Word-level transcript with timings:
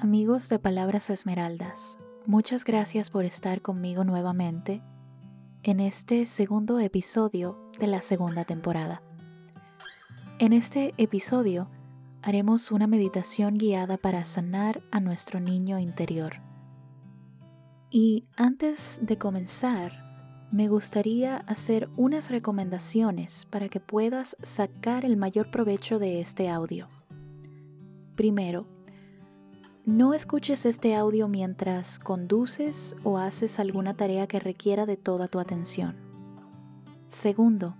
Amigos 0.00 0.48
de 0.48 0.60
Palabras 0.60 1.10
Esmeraldas, 1.10 1.98
muchas 2.24 2.64
gracias 2.64 3.10
por 3.10 3.24
estar 3.24 3.62
conmigo 3.62 4.04
nuevamente 4.04 4.80
en 5.64 5.80
este 5.80 6.24
segundo 6.24 6.78
episodio 6.78 7.58
de 7.80 7.88
la 7.88 8.00
segunda 8.00 8.44
temporada. 8.44 9.02
En 10.38 10.52
este 10.52 10.94
episodio 10.98 11.68
haremos 12.22 12.70
una 12.70 12.86
meditación 12.86 13.54
guiada 13.58 13.96
para 13.96 14.24
sanar 14.24 14.84
a 14.92 15.00
nuestro 15.00 15.40
niño 15.40 15.80
interior. 15.80 16.34
Y 17.90 18.22
antes 18.36 19.00
de 19.02 19.18
comenzar, 19.18 20.46
me 20.52 20.68
gustaría 20.68 21.38
hacer 21.38 21.90
unas 21.96 22.30
recomendaciones 22.30 23.46
para 23.46 23.68
que 23.68 23.80
puedas 23.80 24.36
sacar 24.44 25.04
el 25.04 25.16
mayor 25.16 25.50
provecho 25.50 25.98
de 25.98 26.20
este 26.20 26.48
audio. 26.48 26.88
Primero, 28.14 28.77
no 29.88 30.12
escuches 30.12 30.66
este 30.66 30.94
audio 30.94 31.28
mientras 31.28 31.98
conduces 31.98 32.94
o 33.04 33.16
haces 33.16 33.58
alguna 33.58 33.94
tarea 33.94 34.26
que 34.26 34.38
requiera 34.38 34.84
de 34.84 34.98
toda 34.98 35.28
tu 35.28 35.40
atención. 35.40 35.96
Segundo, 37.08 37.74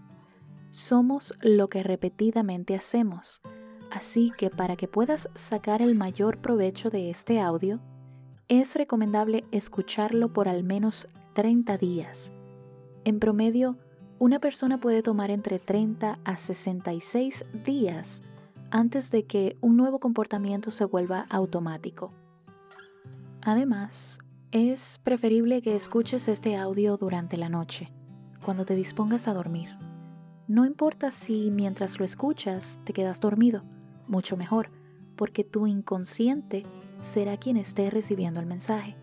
somos 0.70 1.34
lo 1.42 1.68
que 1.68 1.82
repetidamente 1.82 2.74
hacemos, 2.74 3.42
así 3.90 4.32
que 4.38 4.48
para 4.48 4.74
que 4.74 4.88
puedas 4.88 5.28
sacar 5.34 5.82
el 5.82 5.96
mayor 5.96 6.38
provecho 6.38 6.88
de 6.88 7.10
este 7.10 7.42
audio, 7.42 7.78
es 8.48 8.74
recomendable 8.74 9.44
escucharlo 9.52 10.32
por 10.32 10.48
al 10.48 10.64
menos 10.64 11.08
30 11.34 11.76
días. 11.76 12.32
En 13.04 13.20
promedio, 13.20 13.76
una 14.18 14.38
persona 14.38 14.80
puede 14.80 15.02
tomar 15.02 15.30
entre 15.30 15.58
30 15.58 16.20
a 16.24 16.36
66 16.38 17.44
días 17.66 18.22
antes 18.70 19.10
de 19.10 19.24
que 19.24 19.56
un 19.60 19.76
nuevo 19.76 19.98
comportamiento 19.98 20.70
se 20.70 20.84
vuelva 20.84 21.26
automático. 21.30 22.12
Además, 23.42 24.18
es 24.50 24.98
preferible 25.02 25.62
que 25.62 25.74
escuches 25.76 26.28
este 26.28 26.56
audio 26.56 26.96
durante 26.96 27.36
la 27.36 27.48
noche, 27.48 27.92
cuando 28.44 28.64
te 28.64 28.74
dispongas 28.74 29.28
a 29.28 29.34
dormir. 29.34 29.70
No 30.46 30.64
importa 30.64 31.10
si 31.10 31.50
mientras 31.50 31.98
lo 31.98 32.04
escuchas 32.04 32.80
te 32.84 32.92
quedas 32.92 33.20
dormido, 33.20 33.62
mucho 34.06 34.36
mejor, 34.36 34.70
porque 35.16 35.44
tu 35.44 35.66
inconsciente 35.66 36.62
será 37.02 37.36
quien 37.36 37.56
esté 37.56 37.90
recibiendo 37.90 38.40
el 38.40 38.46
mensaje. 38.46 38.96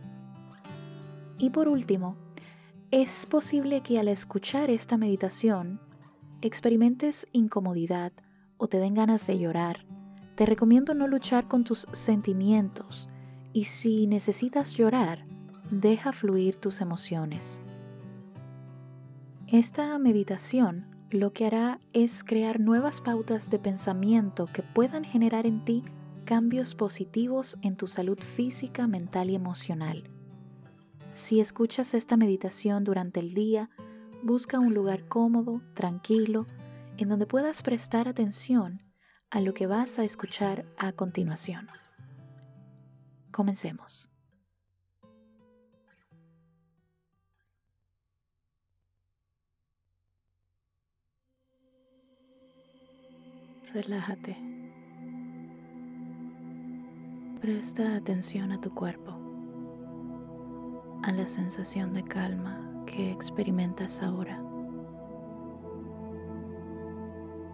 Y 1.38 1.50
por 1.50 1.68
último, 1.68 2.16
es 2.92 3.26
posible 3.26 3.82
que 3.82 4.00
al 4.00 4.08
escuchar 4.08 4.70
esta 4.70 4.98
meditación 4.98 5.80
experimentes 6.42 7.28
incomodidad 7.32 8.14
o 8.58 8.68
te 8.68 8.80
den 8.80 8.94
ganas 8.94 9.26
de 9.28 9.38
llorar, 9.38 9.86
te 10.36 10.46
recomiendo 10.46 10.94
no 10.94 11.08
luchar 11.08 11.48
con 11.48 11.64
tus 11.64 11.88
sentimientos 11.92 13.10
y 13.54 13.66
si 13.66 14.08
necesitas 14.08 14.74
llorar, 14.74 15.26
deja 15.72 16.12
fluir 16.12 16.58
tus 16.58 16.82
emociones. 16.82 17.62
Esta 19.48 19.98
meditación 19.98 20.88
lo 21.10 21.32
que 21.32 21.46
hará 21.46 21.80
es 21.94 22.24
crear 22.24 22.60
nuevas 22.60 23.00
pautas 23.00 23.50
de 23.50 23.60
pensamiento 23.60 24.48
que 24.52 24.64
puedan 24.64 25.04
generar 25.04 25.46
en 25.46 25.64
ti 25.64 25.84
cambios 26.26 26.76
positivos 26.76 27.58
en 27.62 27.78
tu 27.78 27.88
salud 27.88 28.20
física, 28.20 28.88
mental 28.88 29.30
y 29.30 29.36
emocional. 29.36 30.04
Si 31.14 31.40
escuchas 31.40 31.94
esta 31.94 32.18
meditación 32.18 32.84
durante 32.84 33.22
el 33.22 33.34
día, 33.34 33.70
busca 34.24 34.60
un 34.60 34.74
lugar 34.74 35.08
cómodo, 35.08 35.62
tranquilo, 35.74 36.46
en 36.98 37.10
donde 37.10 37.26
puedas 37.26 37.62
prestar 37.62 38.08
atención 38.08 38.82
a 39.30 39.42
lo 39.42 39.54
que 39.54 39.68
vas 39.68 40.00
a 40.00 40.04
escuchar 40.04 40.66
a 40.78 40.92
continuación. 40.94 41.68
Comencemos. 43.32 44.10
Relájate. 53.74 54.38
Presta 57.42 57.98
atención 57.98 58.54
a 58.54 58.62
tu 58.62 58.74
cuerpo, 58.74 59.12
a 61.04 61.12
la 61.12 61.28
sensación 61.28 61.94
de 61.94 62.06
calma 62.06 62.86
que 62.86 63.12
experimentas 63.12 64.02
ahora. 64.02 64.45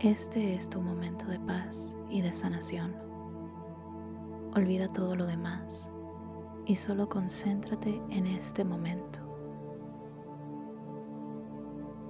Este 0.03 0.56
es 0.56 0.67
tu 0.67 0.81
momento 0.81 1.28
de 1.28 1.39
paz 1.39 1.95
y 2.09 2.22
de 2.22 2.34
sanación. 2.34 2.95
Olvida 4.56 4.91
todo 4.91 5.16
lo 5.16 5.28
demás 5.28 5.91
y 6.66 6.75
solo 6.75 7.07
concéntrate 7.07 8.01
en 8.09 8.25
este 8.25 8.63
momento. 8.63 9.19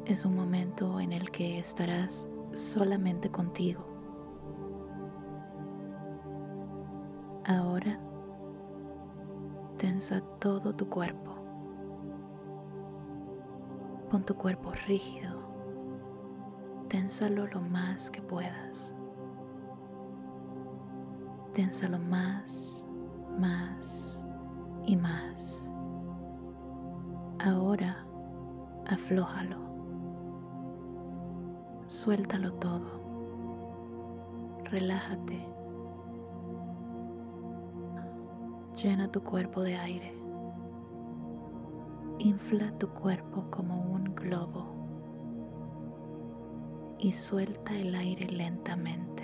Es 0.06 0.24
un 0.24 0.38
momento 0.38 1.02
en 1.02 1.12
el 1.12 1.32
que 1.32 1.60
estarás 1.60 2.30
solamente 2.54 3.30
contigo. 3.30 3.86
Ahora 7.44 8.00
tensa 9.78 10.22
todo 10.40 10.74
tu 10.74 10.88
cuerpo. 10.88 11.36
Pon 14.10 14.24
tu 14.24 14.36
cuerpo 14.36 14.72
rígido 14.88 15.41
ténsalo 16.92 17.48
lo 17.48 17.62
más 17.62 18.12
que 18.12 18.22
puedas. 18.22 18.94
Ténsalo 21.54 21.98
más, 21.98 22.86
más 23.40 24.28
y 24.86 24.98
más. 24.98 25.70
Ahora 27.40 28.06
aflójalo. 28.88 29.56
Suéltalo 31.88 32.52
todo. 32.56 33.00
Relájate. 34.66 35.48
Llena 38.84 39.10
tu 39.10 39.24
cuerpo 39.24 39.62
de 39.62 39.78
aire. 39.78 40.14
Infla 42.20 42.78
tu 42.78 42.90
cuerpo 42.90 43.46
como 43.50 43.80
un 43.80 44.14
globo 44.14 44.81
y 47.02 47.14
suelta 47.14 47.76
el 47.76 47.96
aire 47.96 48.28
lentamente. 48.28 49.24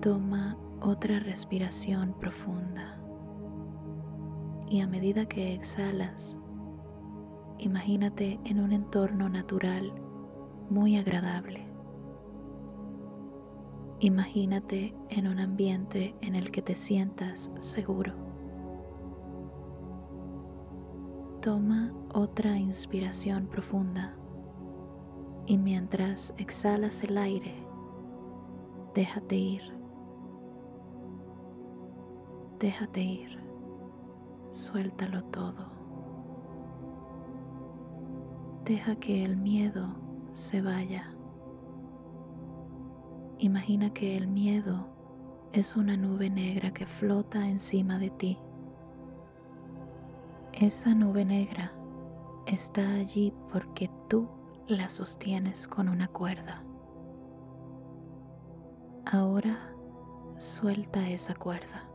Toma 0.00 0.58
otra 0.82 1.18
respiración 1.18 2.14
profunda 2.18 3.00
y 4.68 4.80
a 4.80 4.86
medida 4.86 5.26
que 5.26 5.54
exhalas, 5.54 6.38
imagínate 7.58 8.38
en 8.44 8.60
un 8.60 8.72
entorno 8.72 9.28
natural 9.28 9.92
muy 10.68 10.96
agradable. 10.96 11.66
Imagínate 13.98 14.94
en 15.08 15.26
un 15.26 15.40
ambiente 15.40 16.14
en 16.20 16.34
el 16.34 16.50
que 16.50 16.62
te 16.62 16.74
sientas 16.76 17.50
seguro. 17.60 18.14
Toma 21.42 21.92
otra 22.12 22.58
inspiración 22.58 23.46
profunda 23.46 24.19
y 25.50 25.58
mientras 25.58 26.32
exhalas 26.38 27.02
el 27.02 27.18
aire, 27.18 27.52
déjate 28.94 29.34
ir. 29.34 29.62
Déjate 32.60 33.00
ir. 33.02 33.42
Suéltalo 34.52 35.24
todo. 35.24 35.66
Deja 38.64 38.94
que 38.94 39.24
el 39.24 39.36
miedo 39.36 39.88
se 40.34 40.62
vaya. 40.62 41.12
Imagina 43.38 43.92
que 43.92 44.16
el 44.16 44.28
miedo 44.28 44.86
es 45.52 45.74
una 45.74 45.96
nube 45.96 46.30
negra 46.30 46.72
que 46.72 46.86
flota 46.86 47.48
encima 47.48 47.98
de 47.98 48.10
ti. 48.10 48.38
Esa 50.52 50.94
nube 50.94 51.24
negra 51.24 51.72
está 52.46 52.88
allí 52.88 53.32
porque 53.50 53.90
tú 54.08 54.28
la 54.70 54.88
sostienes 54.88 55.66
con 55.66 55.88
una 55.88 56.08
cuerda. 56.08 56.64
Ahora 59.04 59.74
suelta 60.38 61.08
esa 61.08 61.34
cuerda 61.34 61.88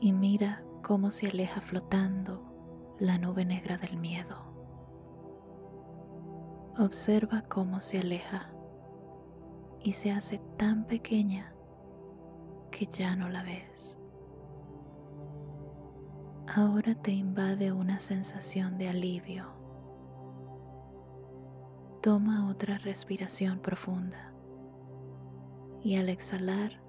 y 0.00 0.12
mira 0.12 0.62
cómo 0.82 1.10
se 1.10 1.26
aleja 1.26 1.60
flotando 1.60 2.96
la 3.00 3.18
nube 3.18 3.44
negra 3.44 3.76
del 3.76 3.96
miedo. 3.96 4.36
Observa 6.78 7.42
cómo 7.48 7.82
se 7.82 7.98
aleja 7.98 8.52
y 9.80 9.94
se 9.94 10.12
hace 10.12 10.38
tan 10.56 10.84
pequeña 10.84 11.52
que 12.70 12.86
ya 12.86 13.16
no 13.16 13.28
la 13.28 13.42
ves. 13.42 13.98
Ahora 16.54 16.94
te 16.94 17.10
invade 17.10 17.72
una 17.72 17.98
sensación 17.98 18.78
de 18.78 18.88
alivio 18.88 19.57
Toma 22.00 22.48
otra 22.48 22.78
respiración 22.78 23.58
profunda 23.58 24.32
y 25.82 25.96
al 25.96 26.08
exhalar, 26.08 26.80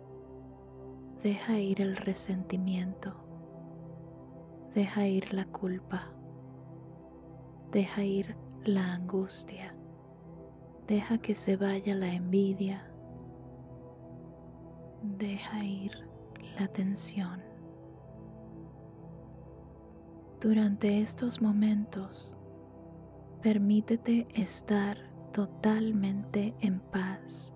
Deja 1.21 1.59
ir 1.59 1.81
el 1.81 1.97
resentimiento. 1.97 3.13
Deja 4.73 5.06
ir 5.06 5.33
la 5.33 5.44
culpa. 5.44 6.13
Deja 7.73 8.06
ir 8.06 8.38
la 8.63 8.94
angustia. 8.94 9.75
Deja 10.88 11.17
que 11.17 11.35
se 11.35 11.57
vaya 11.57 11.94
la 11.94 12.13
envidia. 12.13 12.89
Deja 15.01 15.65
ir 15.65 15.91
la 16.57 16.69
tensión. 16.69 17.44
Durante 20.39 21.01
estos 21.01 21.41
momentos, 21.41 22.38
permítete 23.41 24.25
estar 24.33 24.97
totalmente 25.31 26.56
en 26.59 26.80
paz. 26.80 27.53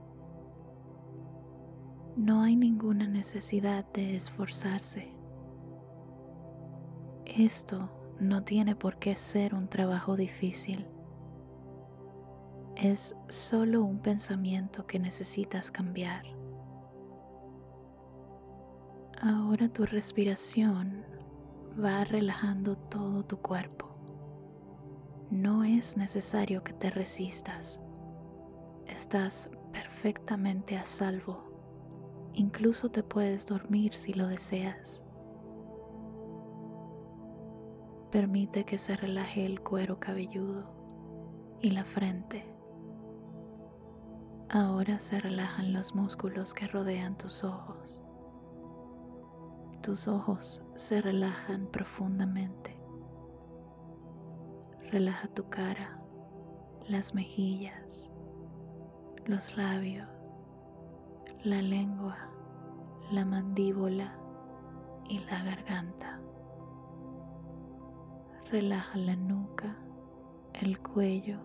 No 2.16 2.44
hay 2.44 2.56
ninguna 2.56 3.08
necesidad 3.08 3.86
de 3.92 4.16
esforzarse. 4.16 5.14
Esto 7.26 7.90
no 8.20 8.44
tiene 8.44 8.76
por 8.76 8.98
qué 8.98 9.16
ser 9.16 9.56
un 9.56 9.68
trabajo 9.68 10.16
difícil. 10.16 10.88
Es 12.76 13.16
solo 13.28 13.84
un 13.84 14.00
pensamiento 14.00 14.86
que 14.86 15.00
necesitas 15.00 15.70
cambiar. 15.72 16.24
Ahora 19.22 19.70
tu 19.70 19.86
respiración 19.86 21.04
va 21.84 22.04
relajando 22.04 22.76
todo 22.78 23.24
tu 23.24 23.38
cuerpo. 23.38 23.83
No 25.34 25.64
es 25.64 25.98
necesario 25.98 26.64
que 26.64 26.74
te 26.74 26.92
resistas. 26.92 27.82
Estás 28.86 29.50
perfectamente 29.72 30.78
a 30.78 30.86
salvo. 30.86 32.30
Incluso 32.36 32.92
te 32.92 33.02
puedes 33.02 33.48
dormir 33.48 33.96
si 33.96 34.14
lo 34.14 34.28
deseas. 34.28 35.04
Permite 38.12 38.64
que 38.64 38.78
se 38.78 38.96
relaje 38.96 39.44
el 39.44 39.62
cuero 39.62 40.00
cabelludo 40.00 40.70
y 41.62 41.72
la 41.72 41.84
frente. 41.84 42.46
Ahora 44.50 45.00
se 45.00 45.20
relajan 45.20 45.74
los 45.74 45.96
músculos 45.96 46.54
que 46.54 46.68
rodean 46.68 47.18
tus 47.18 47.44
ojos. 47.44 48.04
Tus 49.82 50.08
ojos 50.08 50.62
se 50.76 51.02
relajan 51.02 51.66
profundamente. 51.72 52.73
Relaja 54.94 55.28
tu 55.28 55.50
cara, 55.50 55.98
las 56.88 57.16
mejillas, 57.16 58.14
los 59.26 59.58
labios, 59.58 60.08
la 61.44 61.64
lengua, 61.64 62.16
la 63.10 63.26
mandíbula 63.26 64.16
y 65.10 65.18
la 65.22 65.44
garganta. 65.46 66.22
Relaja 68.52 68.96
la 69.00 69.16
nuca, 69.16 69.76
el 70.62 70.80
cuello 70.80 71.40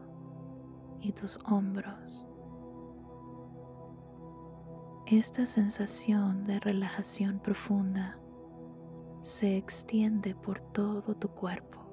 y 1.01 1.13
tus 1.13 1.39
hombros. 1.47 2.29
Esta 5.07 5.47
sensación 5.47 6.45
de 6.45 6.61
relajación 6.61 7.41
profunda 7.41 8.19
se 9.23 9.57
extiende 9.57 10.35
por 10.35 10.61
todo 10.61 11.15
tu 11.15 11.31
cuerpo. 11.31 11.88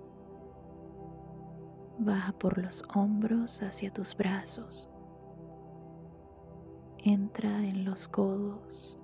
Baja 1.98 2.34
por 2.34 2.58
los 2.58 2.84
hombros 2.94 3.62
hacia 3.62 3.92
tus 3.92 4.16
brazos. 4.16 4.90
Entra 6.98 7.66
en 7.66 7.86
los 7.86 8.08
codos 8.08 8.98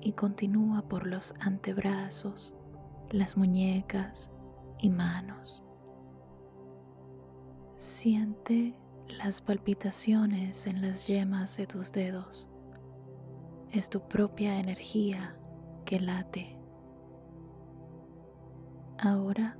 y 0.00 0.12
continúa 0.12 0.82
por 0.82 1.06
los 1.06 1.34
antebrazos, 1.40 2.54
las 3.10 3.36
muñecas 3.36 4.30
y 4.78 4.90
manos. 4.90 5.62
Siente 7.76 8.76
las 9.06 9.40
palpitaciones 9.40 10.66
en 10.66 10.82
las 10.82 11.06
yemas 11.06 11.56
de 11.56 11.66
tus 11.66 11.92
dedos. 11.92 12.48
Es 13.70 13.88
tu 13.88 14.06
propia 14.06 14.58
energía 14.58 15.36
que 15.84 15.98
late. 15.98 16.58
Ahora 18.98 19.56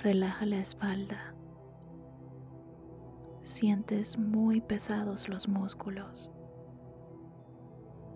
relaja 0.00 0.46
la 0.46 0.58
espalda. 0.58 1.34
Sientes 3.42 4.18
muy 4.18 4.60
pesados 4.60 5.28
los 5.28 5.48
músculos. 5.48 6.32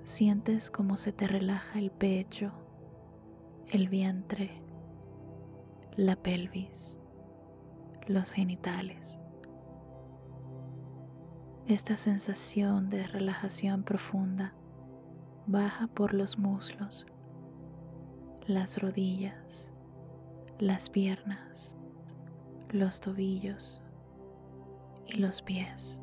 Sientes 0.05 0.71
como 0.71 0.97
se 0.97 1.13
te 1.13 1.27
relaja 1.27 1.79
el 1.79 1.91
pecho, 1.91 2.53
el 3.71 3.89
vientre, 3.89 4.63
la 5.97 6.17
pelvis, 6.17 6.99
los 8.07 8.33
genitales. 8.33 9.19
Esta 11.67 11.97
sensación 11.97 12.89
de 12.89 13.03
relajación 13.03 13.83
profunda 13.83 14.55
baja 15.49 15.89
por 15.89 16.15
los 16.15 16.39
muslos, 16.39 17.07
las 18.47 18.81
rodillas, 18.81 19.73
las 20.59 20.89
piernas, 20.89 21.77
los 22.71 23.01
tobillos 23.01 23.83
y 25.07 25.19
los 25.19 25.43
pies. 25.43 26.01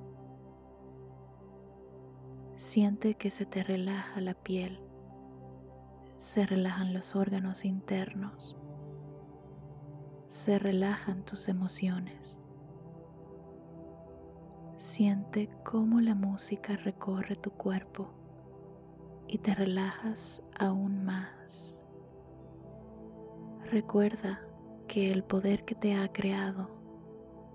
Siente 2.55 3.15
que 3.15 3.31
se 3.31 3.45
te 3.45 3.63
relaja 3.63 4.21
la 4.21 4.35
piel, 4.35 4.79
se 6.17 6.45
relajan 6.45 6.93
los 6.93 7.15
órganos 7.15 7.65
internos, 7.65 8.55
se 10.27 10.59
relajan 10.59 11.25
tus 11.25 11.49
emociones. 11.49 12.39
Siente 14.77 15.49
cómo 15.63 15.99
la 15.99 16.13
música 16.13 16.75
recorre 16.75 17.35
tu 17.35 17.51
cuerpo 17.51 18.13
y 19.27 19.39
te 19.39 19.55
relajas 19.55 20.43
aún 20.59 21.03
más. 21.03 21.82
Recuerda 23.73 24.39
que 24.87 25.11
el 25.11 25.23
poder 25.23 25.65
que 25.65 25.73
te 25.73 25.95
ha 25.95 26.07
creado 26.13 26.69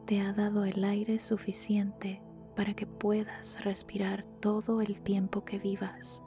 te 0.05 0.21
ha 0.21 0.33
dado 0.33 0.65
el 0.65 0.83
aire 0.83 1.21
suficiente 1.21 2.21
para 2.57 2.75
que 2.75 2.89
puedas 2.89 3.65
respirar 3.65 4.25
todo 4.41 4.81
el 4.81 5.01
tiempo 5.01 5.45
que 5.45 5.61
vivas. 5.61 6.25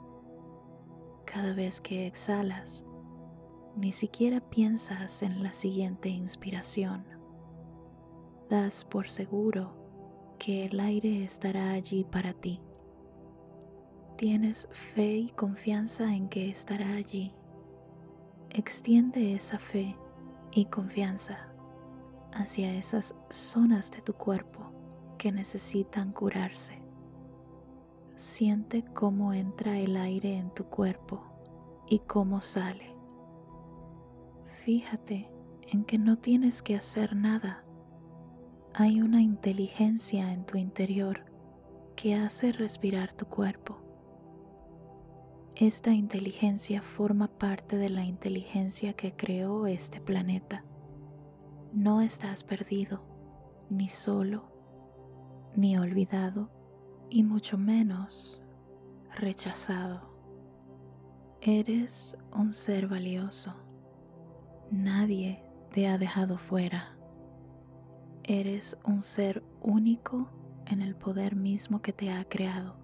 Cada 1.26 1.52
vez 1.52 1.82
que 1.82 2.06
exhalas, 2.06 2.86
ni 3.76 3.92
siquiera 3.92 4.40
piensas 4.40 5.20
en 5.22 5.42
la 5.42 5.52
siguiente 5.52 6.08
inspiración. 6.08 7.04
Das 8.48 8.86
por 8.86 9.08
seguro 9.08 9.76
que 10.38 10.64
el 10.64 10.80
aire 10.80 11.22
estará 11.22 11.72
allí 11.72 12.04
para 12.04 12.32
ti. 12.32 12.62
Tienes 14.16 14.70
fe 14.72 15.16
y 15.16 15.28
confianza 15.28 16.16
en 16.16 16.30
que 16.30 16.48
estará 16.48 16.94
allí. 16.94 17.34
Extiende 18.54 19.32
esa 19.32 19.58
fe 19.58 19.96
y 20.50 20.66
confianza 20.66 21.48
hacia 22.34 22.74
esas 22.74 23.14
zonas 23.30 23.90
de 23.90 24.02
tu 24.02 24.12
cuerpo 24.12 24.70
que 25.16 25.32
necesitan 25.32 26.12
curarse. 26.12 26.82
Siente 28.14 28.84
cómo 28.92 29.32
entra 29.32 29.78
el 29.78 29.96
aire 29.96 30.36
en 30.36 30.52
tu 30.52 30.64
cuerpo 30.64 31.22
y 31.88 32.00
cómo 32.00 32.42
sale. 32.42 32.94
Fíjate 34.44 35.30
en 35.62 35.84
que 35.84 35.96
no 35.96 36.18
tienes 36.18 36.60
que 36.60 36.76
hacer 36.76 37.16
nada. 37.16 37.64
Hay 38.74 39.00
una 39.00 39.22
inteligencia 39.22 40.30
en 40.30 40.44
tu 40.44 40.58
interior 40.58 41.24
que 41.96 42.16
hace 42.16 42.52
respirar 42.52 43.14
tu 43.14 43.24
cuerpo. 43.24 43.78
Esta 45.56 45.92
inteligencia 45.92 46.80
forma 46.80 47.28
parte 47.28 47.76
de 47.76 47.90
la 47.90 48.04
inteligencia 48.06 48.94
que 48.94 49.14
creó 49.14 49.66
este 49.66 50.00
planeta. 50.00 50.64
No 51.74 52.00
estás 52.00 52.42
perdido, 52.42 53.04
ni 53.68 53.88
solo, 53.88 54.50
ni 55.54 55.76
olvidado, 55.76 56.50
y 57.10 57.22
mucho 57.22 57.58
menos 57.58 58.42
rechazado. 59.14 60.10
Eres 61.42 62.16
un 62.34 62.54
ser 62.54 62.88
valioso. 62.88 63.54
Nadie 64.70 65.44
te 65.70 65.86
ha 65.86 65.98
dejado 65.98 66.38
fuera. 66.38 66.96
Eres 68.24 68.78
un 68.84 69.02
ser 69.02 69.44
único 69.60 70.30
en 70.64 70.80
el 70.80 70.96
poder 70.96 71.36
mismo 71.36 71.82
que 71.82 71.92
te 71.92 72.10
ha 72.10 72.24
creado 72.24 72.81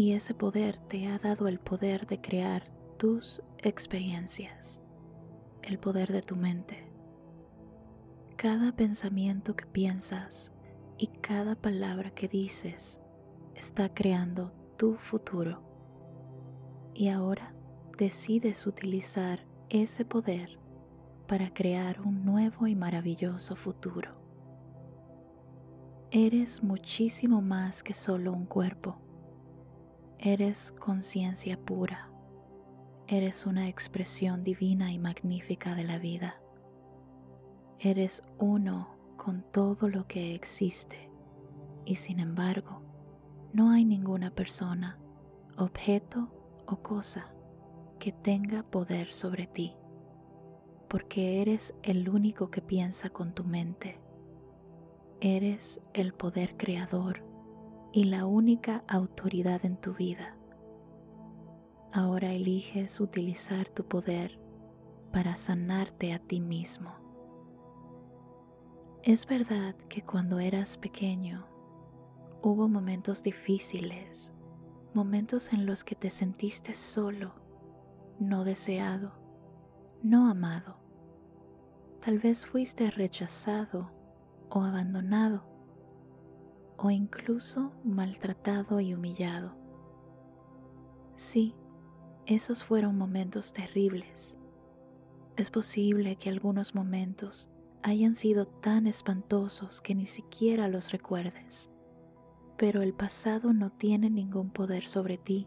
y 0.00 0.14
ese 0.14 0.32
poder 0.32 0.78
te 0.78 1.08
ha 1.08 1.18
dado 1.18 1.46
el 1.46 1.60
poder 1.60 2.06
de 2.06 2.22
crear 2.22 2.64
tus 2.96 3.42
experiencias, 3.58 4.80
el 5.60 5.78
poder 5.78 6.10
de 6.10 6.22
tu 6.22 6.36
mente. 6.36 6.90
Cada 8.36 8.72
pensamiento 8.72 9.54
que 9.54 9.66
piensas 9.66 10.54
y 10.96 11.08
cada 11.08 11.54
palabra 11.54 12.12
que 12.12 12.28
dices 12.28 12.98
está 13.54 13.92
creando 13.92 14.54
tu 14.78 14.94
futuro. 14.94 15.62
Y 16.94 17.08
ahora 17.08 17.54
decides 17.98 18.66
utilizar 18.66 19.46
ese 19.68 20.06
poder 20.06 20.58
para 21.26 21.52
crear 21.52 22.00
un 22.00 22.24
nuevo 22.24 22.66
y 22.66 22.74
maravilloso 22.74 23.54
futuro. 23.54 24.18
Eres 26.10 26.62
muchísimo 26.62 27.42
más 27.42 27.82
que 27.82 27.92
solo 27.92 28.32
un 28.32 28.46
cuerpo. 28.46 29.09
Eres 30.22 30.70
conciencia 30.72 31.58
pura. 31.58 32.10
Eres 33.06 33.46
una 33.46 33.68
expresión 33.68 34.44
divina 34.44 34.92
y 34.92 34.98
magnífica 34.98 35.74
de 35.74 35.84
la 35.84 35.98
vida. 35.98 36.42
Eres 37.78 38.22
uno 38.36 38.98
con 39.16 39.42
todo 39.50 39.88
lo 39.88 40.06
que 40.06 40.34
existe 40.34 41.10
y 41.86 41.94
sin 41.94 42.20
embargo 42.20 42.82
no 43.54 43.70
hay 43.70 43.86
ninguna 43.86 44.30
persona, 44.30 44.98
objeto 45.56 46.28
o 46.66 46.82
cosa 46.82 47.32
que 47.98 48.12
tenga 48.12 48.62
poder 48.62 49.10
sobre 49.12 49.46
ti, 49.46 49.74
porque 50.86 51.40
eres 51.40 51.74
el 51.82 52.10
único 52.10 52.50
que 52.50 52.60
piensa 52.60 53.08
con 53.08 53.32
tu 53.32 53.44
mente 53.44 53.98
Eres 55.22 55.82
el 55.92 56.14
poder 56.14 56.56
creador 56.56 57.29
y 57.92 58.04
la 58.04 58.24
única 58.26 58.84
autoridad 58.86 59.64
en 59.64 59.76
tu 59.76 59.94
vida. 59.94 60.36
Ahora 61.92 62.32
eliges 62.32 63.00
utilizar 63.00 63.68
tu 63.68 63.84
poder 63.84 64.40
para 65.12 65.36
sanarte 65.36 66.12
a 66.12 66.20
ti 66.20 66.40
mismo. 66.40 66.94
Es 69.02 69.26
verdad 69.26 69.74
que 69.88 70.02
cuando 70.02 70.38
eras 70.38 70.78
pequeño 70.78 71.46
hubo 72.42 72.68
momentos 72.68 73.22
difíciles, 73.22 74.32
momentos 74.94 75.52
en 75.52 75.66
los 75.66 75.82
que 75.82 75.96
te 75.96 76.10
sentiste 76.10 76.74
solo, 76.74 77.34
no 78.20 78.44
deseado, 78.44 79.14
no 80.02 80.30
amado. 80.30 80.76
Tal 82.04 82.18
vez 82.18 82.46
fuiste 82.46 82.90
rechazado 82.90 83.90
o 84.48 84.62
abandonado 84.62 85.49
o 86.82 86.90
incluso 86.90 87.72
maltratado 87.84 88.80
y 88.80 88.94
humillado. 88.94 89.54
Sí, 91.14 91.54
esos 92.24 92.64
fueron 92.64 92.96
momentos 92.96 93.52
terribles. 93.52 94.38
Es 95.36 95.50
posible 95.50 96.16
que 96.16 96.30
algunos 96.30 96.74
momentos 96.74 97.48
hayan 97.82 98.14
sido 98.14 98.46
tan 98.46 98.86
espantosos 98.86 99.82
que 99.82 99.94
ni 99.94 100.06
siquiera 100.06 100.68
los 100.68 100.90
recuerdes, 100.90 101.70
pero 102.56 102.80
el 102.80 102.94
pasado 102.94 103.52
no 103.52 103.70
tiene 103.70 104.08
ningún 104.08 104.50
poder 104.50 104.84
sobre 104.84 105.18
ti 105.18 105.46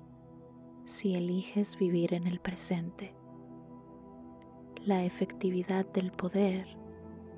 si 0.85 1.15
eliges 1.15 1.77
vivir 1.77 2.13
en 2.13 2.27
el 2.27 2.39
presente. 2.41 3.15
La 4.85 5.03
efectividad 5.03 5.85
del 5.93 6.11
poder 6.11 6.77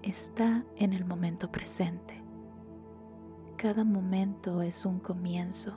está 0.02 0.66
en 0.76 0.94
el 0.94 1.06
momento 1.06 1.52
presente. 1.52 2.25
Cada 3.66 3.84
momento 3.84 4.62
es 4.62 4.86
un 4.86 5.00
comienzo 5.00 5.74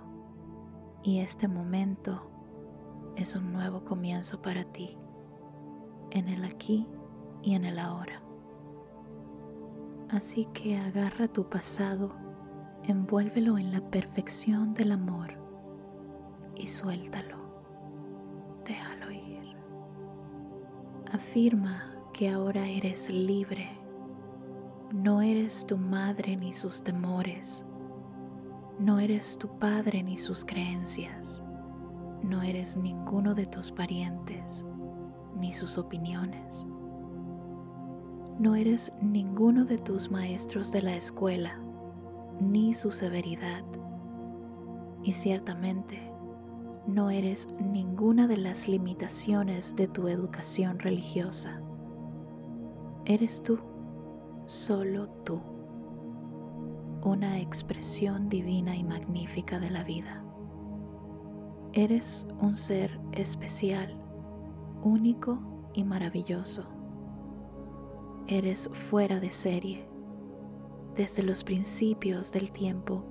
y 1.02 1.20
este 1.20 1.48
momento 1.48 2.30
es 3.16 3.34
un 3.34 3.50
nuevo 3.50 3.82
comienzo 3.82 4.42
para 4.42 4.62
ti, 4.62 4.98
en 6.10 6.28
el 6.28 6.44
aquí 6.44 6.86
y 7.42 7.54
en 7.54 7.64
el 7.64 7.78
ahora. 7.78 8.20
Así 10.10 10.44
que 10.52 10.76
agarra 10.76 11.28
tu 11.28 11.48
pasado, 11.48 12.14
envuélvelo 12.84 13.56
en 13.56 13.72
la 13.72 13.80
perfección 13.80 14.74
del 14.74 14.92
amor 14.92 15.32
y 16.56 16.66
suéltalo. 16.66 17.38
Déjalo 18.66 19.10
ir. 19.12 19.56
Afirma 21.10 21.94
que 22.12 22.28
ahora 22.28 22.68
eres 22.68 23.08
libre 23.08 23.78
no 24.92 25.20
eres 25.20 25.66
tu 25.66 25.76
madre 25.76 26.34
ni 26.36 26.54
sus 26.54 26.82
temores. 26.82 27.66
No 28.78 29.00
eres 29.00 29.36
tu 29.38 29.48
padre 29.58 30.04
ni 30.04 30.18
sus 30.18 30.44
creencias. 30.44 31.42
No 32.22 32.42
eres 32.42 32.76
ninguno 32.76 33.34
de 33.34 33.46
tus 33.46 33.72
parientes 33.72 34.64
ni 35.36 35.52
sus 35.52 35.78
opiniones. 35.78 36.64
No 38.38 38.54
eres 38.54 38.92
ninguno 39.02 39.64
de 39.64 39.78
tus 39.78 40.12
maestros 40.12 40.70
de 40.70 40.82
la 40.82 40.94
escuela 40.94 41.58
ni 42.40 42.72
su 42.72 42.92
severidad. 42.92 43.64
Y 45.02 45.12
ciertamente 45.12 46.12
no 46.86 47.10
eres 47.10 47.48
ninguna 47.60 48.28
de 48.28 48.36
las 48.36 48.68
limitaciones 48.68 49.74
de 49.74 49.88
tu 49.88 50.06
educación 50.06 50.78
religiosa. 50.78 51.60
Eres 53.04 53.42
tú 53.42 53.58
solo 54.46 55.08
tú, 55.24 55.40
una 57.08 57.40
expresión 57.40 58.28
divina 58.28 58.76
y 58.76 58.84
magnífica 58.84 59.58
de 59.58 59.70
la 59.70 59.82
vida. 59.82 60.22
Eres 61.72 62.26
un 62.38 62.54
ser 62.54 63.00
especial, 63.12 63.98
único 64.82 65.38
y 65.72 65.84
maravilloso. 65.84 66.64
Eres 68.26 68.68
fuera 68.74 69.20
de 69.20 69.30
serie. 69.30 69.88
Desde 70.96 71.22
los 71.22 71.44
principios 71.44 72.30
del 72.30 72.52
tiempo, 72.52 73.06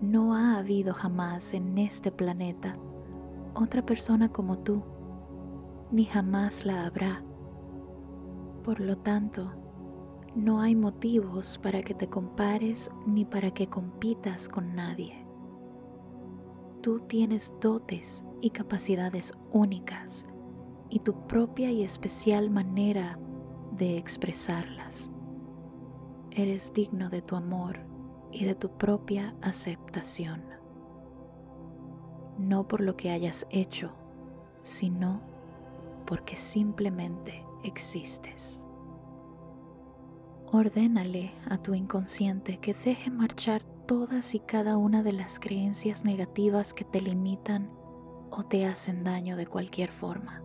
no 0.00 0.36
ha 0.36 0.58
habido 0.58 0.94
jamás 0.94 1.52
en 1.52 1.76
este 1.78 2.12
planeta 2.12 2.78
otra 3.54 3.84
persona 3.84 4.28
como 4.28 4.58
tú, 4.58 4.84
ni 5.90 6.04
jamás 6.04 6.64
la 6.64 6.86
habrá. 6.86 7.24
Por 8.62 8.78
lo 8.78 8.98
tanto, 8.98 9.52
no 10.34 10.60
hay 10.60 10.74
motivos 10.74 11.58
para 11.62 11.82
que 11.82 11.94
te 11.94 12.08
compares 12.08 12.90
ni 13.06 13.24
para 13.24 13.52
que 13.52 13.68
compitas 13.68 14.48
con 14.48 14.74
nadie. 14.74 15.26
Tú 16.80 17.00
tienes 17.00 17.54
dotes 17.60 18.24
y 18.40 18.50
capacidades 18.50 19.34
únicas 19.52 20.26
y 20.88 21.00
tu 21.00 21.26
propia 21.26 21.70
y 21.70 21.82
especial 21.82 22.50
manera 22.50 23.18
de 23.76 23.98
expresarlas. 23.98 25.10
Eres 26.30 26.72
digno 26.72 27.10
de 27.10 27.20
tu 27.20 27.36
amor 27.36 27.80
y 28.30 28.44
de 28.46 28.54
tu 28.54 28.70
propia 28.70 29.34
aceptación. 29.42 30.42
No 32.38 32.66
por 32.66 32.80
lo 32.80 32.96
que 32.96 33.10
hayas 33.10 33.46
hecho, 33.50 33.92
sino 34.62 35.20
porque 36.06 36.36
simplemente 36.36 37.44
existes. 37.62 38.64
Ordénale 40.54 41.32
a 41.48 41.56
tu 41.56 41.72
inconsciente 41.72 42.58
que 42.58 42.74
deje 42.74 43.10
marchar 43.10 43.64
todas 43.64 44.34
y 44.34 44.40
cada 44.40 44.76
una 44.76 45.02
de 45.02 45.14
las 45.14 45.38
creencias 45.38 46.04
negativas 46.04 46.74
que 46.74 46.84
te 46.84 47.00
limitan 47.00 47.70
o 48.30 48.42
te 48.42 48.66
hacen 48.66 49.02
daño 49.02 49.38
de 49.38 49.46
cualquier 49.46 49.90
forma. 49.90 50.42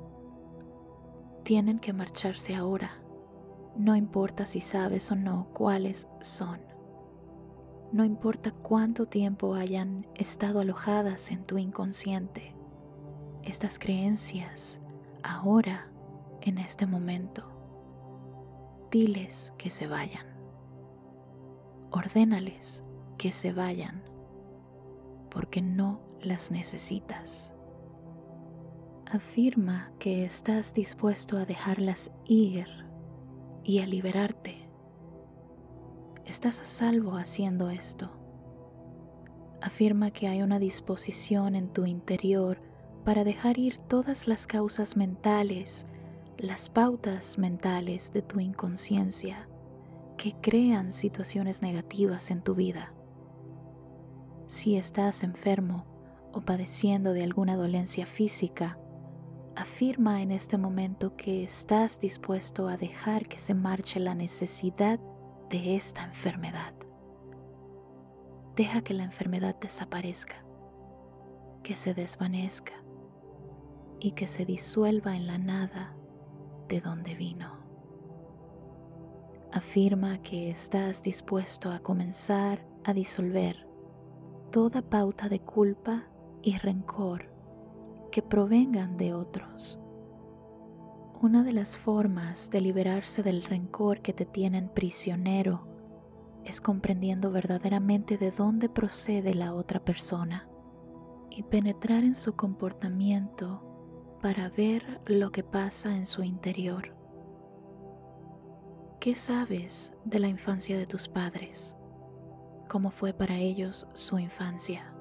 Tienen 1.43 1.79
que 1.79 1.91
marcharse 1.91 2.55
ahora, 2.55 3.01
no 3.75 3.97
importa 3.97 4.45
si 4.45 4.61
sabes 4.61 5.11
o 5.11 5.15
no 5.17 5.49
cuáles 5.53 6.07
son. 6.21 6.61
No 7.91 8.05
importa 8.05 8.51
cuánto 8.51 9.07
tiempo 9.07 9.55
hayan 9.55 10.07
estado 10.15 10.61
alojadas 10.61 11.31
en 11.31 11.43
tu 11.43 11.57
inconsciente, 11.57 12.55
estas 13.43 13.77
creencias 13.77 14.79
ahora, 15.21 15.91
en 16.39 16.59
este 16.59 16.87
momento 16.87 17.56
diles 18.91 19.53
que 19.57 19.69
se 19.69 19.87
vayan. 19.87 20.25
Ordénales 21.91 22.83
que 23.17 23.31
se 23.31 23.53
vayan 23.53 24.03
porque 25.29 25.61
no 25.61 26.01
las 26.21 26.51
necesitas. 26.51 27.53
Afirma 29.05 29.91
que 29.99 30.25
estás 30.25 30.73
dispuesto 30.73 31.37
a 31.37 31.45
dejarlas 31.45 32.11
ir 32.25 32.67
y 33.63 33.79
a 33.79 33.87
liberarte. 33.87 34.67
Estás 36.25 36.59
a 36.61 36.65
salvo 36.65 37.17
haciendo 37.17 37.69
esto. 37.69 38.11
Afirma 39.61 40.11
que 40.11 40.27
hay 40.27 40.41
una 40.41 40.59
disposición 40.59 41.55
en 41.55 41.71
tu 41.71 41.85
interior 41.85 42.61
para 43.05 43.23
dejar 43.23 43.57
ir 43.57 43.77
todas 43.77 44.27
las 44.27 44.45
causas 44.45 44.97
mentales 44.97 45.87
las 46.37 46.69
pautas 46.69 47.39
mentales 47.39 48.13
de 48.13 48.21
tu 48.21 48.39
inconsciencia 48.39 49.49
que 50.17 50.35
crean 50.39 50.91
situaciones 50.91 51.63
negativas 51.63 52.29
en 52.29 52.43
tu 52.43 52.53
vida. 52.53 52.93
Si 54.45 54.77
estás 54.77 55.23
enfermo 55.23 55.85
o 56.33 56.41
padeciendo 56.41 57.13
de 57.13 57.23
alguna 57.23 57.55
dolencia 57.55 58.05
física, 58.05 58.77
afirma 59.55 60.21
en 60.21 60.31
este 60.31 60.59
momento 60.59 61.15
que 61.15 61.43
estás 61.43 61.99
dispuesto 61.99 62.67
a 62.67 62.77
dejar 62.77 63.27
que 63.27 63.39
se 63.39 63.55
marche 63.55 63.99
la 63.99 64.13
necesidad 64.13 64.99
de 65.49 65.75
esta 65.75 66.03
enfermedad. 66.03 66.73
Deja 68.55 68.81
que 68.81 68.93
la 68.93 69.03
enfermedad 69.03 69.55
desaparezca, 69.59 70.45
que 71.63 71.75
se 71.75 71.95
desvanezca 71.95 72.73
y 73.99 74.11
que 74.11 74.27
se 74.27 74.45
disuelva 74.45 75.15
en 75.15 75.25
la 75.25 75.39
nada 75.39 75.96
de 76.67 76.81
donde 76.81 77.15
vino. 77.15 77.51
Afirma 79.51 80.21
que 80.21 80.49
estás 80.49 81.01
dispuesto 81.01 81.71
a 81.71 81.79
comenzar 81.79 82.65
a 82.83 82.93
disolver 82.93 83.67
toda 84.51 84.81
pauta 84.81 85.29
de 85.29 85.39
culpa 85.39 86.05
y 86.41 86.57
rencor 86.57 87.31
que 88.11 88.21
provengan 88.21 88.97
de 88.97 89.13
otros. 89.13 89.79
Una 91.21 91.43
de 91.43 91.53
las 91.53 91.77
formas 91.77 92.51
de 92.51 92.61
liberarse 92.61 93.23
del 93.23 93.43
rencor 93.43 94.01
que 94.01 94.13
te 94.13 94.25
tienen 94.25 94.69
prisionero 94.69 95.67
es 96.45 96.61
comprendiendo 96.61 97.31
verdaderamente 97.31 98.17
de 98.17 98.31
dónde 98.31 98.69
procede 98.69 99.33
la 99.33 99.53
otra 99.53 99.83
persona 99.83 100.47
y 101.29 101.43
penetrar 101.43 102.03
en 102.03 102.15
su 102.15 102.35
comportamiento 102.35 103.66
para 104.21 104.49
ver 104.49 105.01
lo 105.05 105.31
que 105.31 105.43
pasa 105.43 105.95
en 105.95 106.05
su 106.05 106.23
interior. 106.23 106.95
¿Qué 108.99 109.15
sabes 109.15 109.93
de 110.05 110.19
la 110.19 110.27
infancia 110.27 110.77
de 110.77 110.87
tus 110.87 111.07
padres? 111.07 111.75
¿Cómo 112.67 112.91
fue 112.91 113.13
para 113.13 113.37
ellos 113.37 113.87
su 113.93 114.19
infancia? 114.19 114.93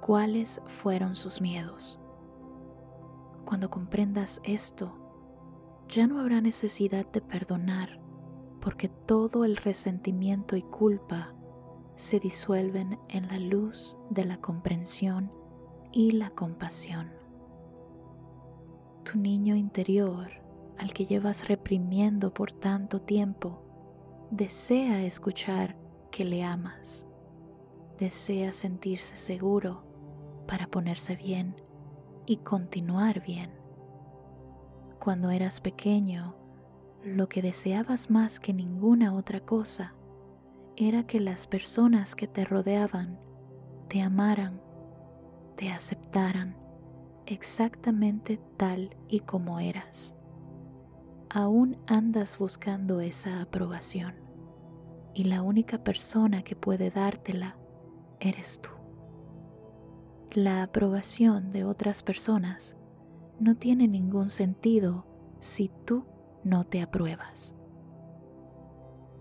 ¿Cuáles 0.00 0.60
fueron 0.66 1.16
sus 1.16 1.40
miedos? 1.40 1.98
Cuando 3.44 3.70
comprendas 3.70 4.40
esto, 4.44 4.94
ya 5.88 6.06
no 6.06 6.20
habrá 6.20 6.40
necesidad 6.40 7.06
de 7.06 7.20
perdonar 7.22 7.98
porque 8.60 8.88
todo 8.88 9.44
el 9.44 9.56
resentimiento 9.56 10.54
y 10.54 10.62
culpa 10.62 11.34
se 11.94 12.20
disuelven 12.20 13.00
en 13.08 13.26
la 13.28 13.38
luz 13.38 13.96
de 14.10 14.24
la 14.24 14.40
comprensión 14.40 15.32
y 15.90 16.12
la 16.12 16.30
compasión. 16.30 17.17
Tu 19.10 19.16
niño 19.16 19.56
interior, 19.56 20.28
al 20.76 20.92
que 20.92 21.06
llevas 21.06 21.48
reprimiendo 21.48 22.34
por 22.34 22.52
tanto 22.52 23.00
tiempo, 23.00 23.62
desea 24.30 25.02
escuchar 25.02 25.78
que 26.10 26.26
le 26.26 26.44
amas, 26.44 27.06
desea 27.98 28.52
sentirse 28.52 29.16
seguro 29.16 29.82
para 30.46 30.66
ponerse 30.66 31.16
bien 31.16 31.56
y 32.26 32.36
continuar 32.38 33.22
bien. 33.22 33.50
Cuando 35.00 35.30
eras 35.30 35.62
pequeño, 35.62 36.36
lo 37.02 37.30
que 37.30 37.40
deseabas 37.40 38.10
más 38.10 38.38
que 38.38 38.52
ninguna 38.52 39.14
otra 39.14 39.40
cosa 39.40 39.94
era 40.76 41.06
que 41.06 41.18
las 41.18 41.46
personas 41.46 42.14
que 42.14 42.26
te 42.26 42.44
rodeaban 42.44 43.18
te 43.88 44.02
amaran, 44.02 44.60
te 45.56 45.70
aceptaran 45.70 46.67
exactamente 47.28 48.40
tal 48.56 48.96
y 49.06 49.20
como 49.20 49.60
eras. 49.60 50.14
Aún 51.30 51.76
andas 51.86 52.38
buscando 52.38 53.00
esa 53.00 53.42
aprobación 53.42 54.14
y 55.14 55.24
la 55.24 55.42
única 55.42 55.84
persona 55.84 56.42
que 56.42 56.56
puede 56.56 56.90
dártela 56.90 57.58
eres 58.18 58.60
tú. 58.62 58.70
La 60.32 60.62
aprobación 60.62 61.52
de 61.52 61.64
otras 61.64 62.02
personas 62.02 62.76
no 63.38 63.56
tiene 63.56 63.88
ningún 63.88 64.30
sentido 64.30 65.06
si 65.38 65.70
tú 65.84 66.06
no 66.44 66.64
te 66.64 66.80
apruebas. 66.80 67.54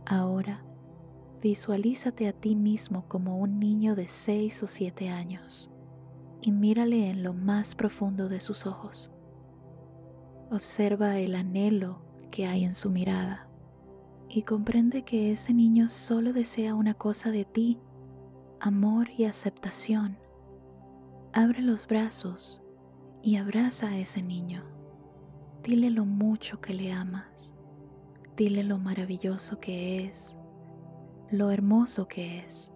Ahora, 0.05 0.63
visualízate 1.41 2.27
a 2.29 2.33
ti 2.33 2.55
mismo 2.55 3.07
como 3.09 3.37
un 3.37 3.59
niño 3.59 3.95
de 3.95 4.07
6 4.07 4.63
o 4.63 4.67
7 4.67 5.09
años 5.09 5.71
y 6.48 6.51
mírale 6.54 7.10
en 7.10 7.24
lo 7.24 7.34
más 7.34 7.75
profundo 7.75 8.30
de 8.30 8.39
sus 8.39 8.66
ojos. 8.66 9.12
Observa 10.50 11.20
el 11.20 11.36
anhelo 11.36 12.00
que 12.31 12.48
hay 12.48 12.64
en 12.64 12.74
su 12.74 12.90
mirada 12.90 13.50
y 14.29 14.44
comprende 14.44 15.03
que 15.03 15.33
ese 15.33 15.53
niño 15.53 15.90
solo 15.90 16.31
desea 16.31 16.74
una 16.74 16.94
cosa 16.94 17.31
de 17.31 17.44
ti, 17.44 17.81
amor 18.62 19.10
y 19.10 19.25
aceptación. 19.25 20.18
Abre 21.33 21.62
los 21.62 21.86
brazos 21.86 22.62
y 23.22 23.36
abraza 23.36 23.90
a 23.90 23.98
ese 23.98 24.24
niño. 24.24 24.64
Dile 25.64 25.90
lo 25.90 26.05
mucho 26.05 26.62
que 26.62 26.74
le 26.74 26.94
amas. 26.94 27.55
Dile 28.38 28.64
lo 28.64 28.77
maravilloso 28.77 29.60
que 29.60 30.05
es, 30.05 30.38
lo 31.29 31.51
hermoso 31.51 32.07
que 32.07 32.38
es, 32.38 32.72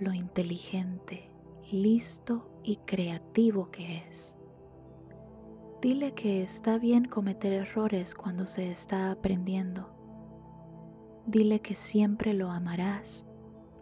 lo 0.00 0.12
inteligente, 0.12 1.30
listo 1.70 2.51
y 2.62 2.76
creativo 2.76 3.70
que 3.70 3.98
es. 3.98 4.34
Dile 5.80 6.12
que 6.14 6.42
está 6.42 6.78
bien 6.78 7.06
cometer 7.06 7.52
errores 7.52 8.14
cuando 8.14 8.46
se 8.46 8.70
está 8.70 9.10
aprendiendo 9.10 9.92
dile 11.26 11.60
que 11.60 11.74
siempre 11.74 12.34
lo 12.34 12.50
amarás 12.50 13.24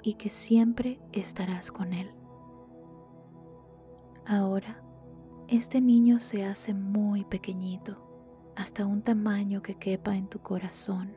y 0.02 0.14
que 0.14 0.30
siempre 0.30 1.00
estarás 1.12 1.70
con 1.70 1.92
él. 1.92 2.10
Ahora, 4.26 4.82
este 5.48 5.80
niño 5.80 6.18
se 6.18 6.44
hace 6.44 6.74
muy 6.74 7.24
pequeñito, 7.24 8.06
hasta 8.56 8.86
un 8.86 9.02
tamaño 9.02 9.62
que 9.62 9.76
quepa 9.76 10.16
en 10.16 10.28
tu 10.28 10.40
corazón. 10.40 11.16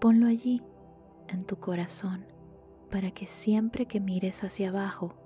Ponlo 0.00 0.26
allí, 0.26 0.62
en 1.28 1.44
tu 1.44 1.56
corazón, 1.56 2.24
para 2.90 3.10
que 3.10 3.26
siempre 3.26 3.86
que 3.86 4.00
mires 4.00 4.44
hacia 4.44 4.70
abajo 4.70 5.16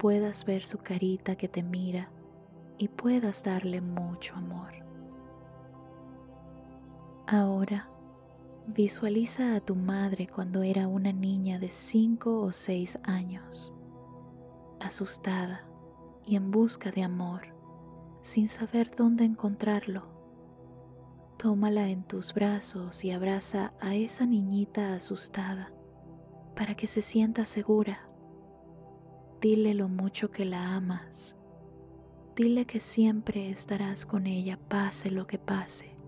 puedas 0.00 0.44
ver 0.44 0.64
su 0.64 0.78
carita 0.78 1.36
que 1.36 1.46
te 1.46 1.62
mira 1.62 2.10
y 2.78 2.88
puedas 2.88 3.44
darle 3.44 3.80
mucho 3.80 4.34
amor. 4.34 4.72
Ahora, 7.28 7.90
Visualiza 8.72 9.56
a 9.56 9.60
tu 9.60 9.74
madre 9.74 10.28
cuando 10.28 10.62
era 10.62 10.86
una 10.86 11.12
niña 11.12 11.58
de 11.58 11.70
5 11.70 12.40
o 12.40 12.52
6 12.52 13.00
años, 13.02 13.72
asustada 14.78 15.66
y 16.24 16.36
en 16.36 16.52
busca 16.52 16.92
de 16.92 17.02
amor, 17.02 17.48
sin 18.20 18.48
saber 18.48 18.92
dónde 18.94 19.24
encontrarlo. 19.24 20.04
Tómala 21.36 21.88
en 21.88 22.04
tus 22.04 22.32
brazos 22.32 23.04
y 23.04 23.10
abraza 23.10 23.72
a 23.80 23.96
esa 23.96 24.24
niñita 24.24 24.94
asustada 24.94 25.72
para 26.54 26.76
que 26.76 26.86
se 26.86 27.02
sienta 27.02 27.46
segura. 27.46 28.09
Dile 29.40 29.74
lo 29.74 29.88
mucho 29.88 30.30
que 30.30 30.44
la 30.44 30.74
amas. 30.74 31.36
Dile 32.36 32.66
que 32.66 32.80
siempre 32.80 33.50
estarás 33.50 34.06
con 34.06 34.26
ella 34.26 34.58
pase 34.68 35.10
lo 35.10 35.26
que 35.26 35.38
pase 35.38 36.00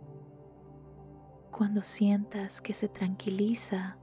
cuando 1.52 1.82
sientas 1.82 2.62
que 2.62 2.72
se 2.72 2.88
tranquiliza, 2.88 3.98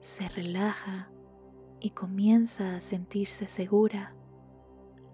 se 0.00 0.28
relaja 0.28 1.10
y 1.80 1.90
comienza 1.90 2.76
a 2.76 2.80
sentirse 2.82 3.46
segura, 3.46 4.14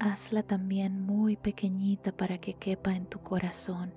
hazla 0.01 0.43
también 0.43 1.01
muy 1.01 1.37
pequeñita 1.37 2.15
para 2.15 2.39
que 2.39 2.55
quepa 2.55 2.95
en 2.95 3.07
tu 3.07 3.21
corazón. 3.21 3.95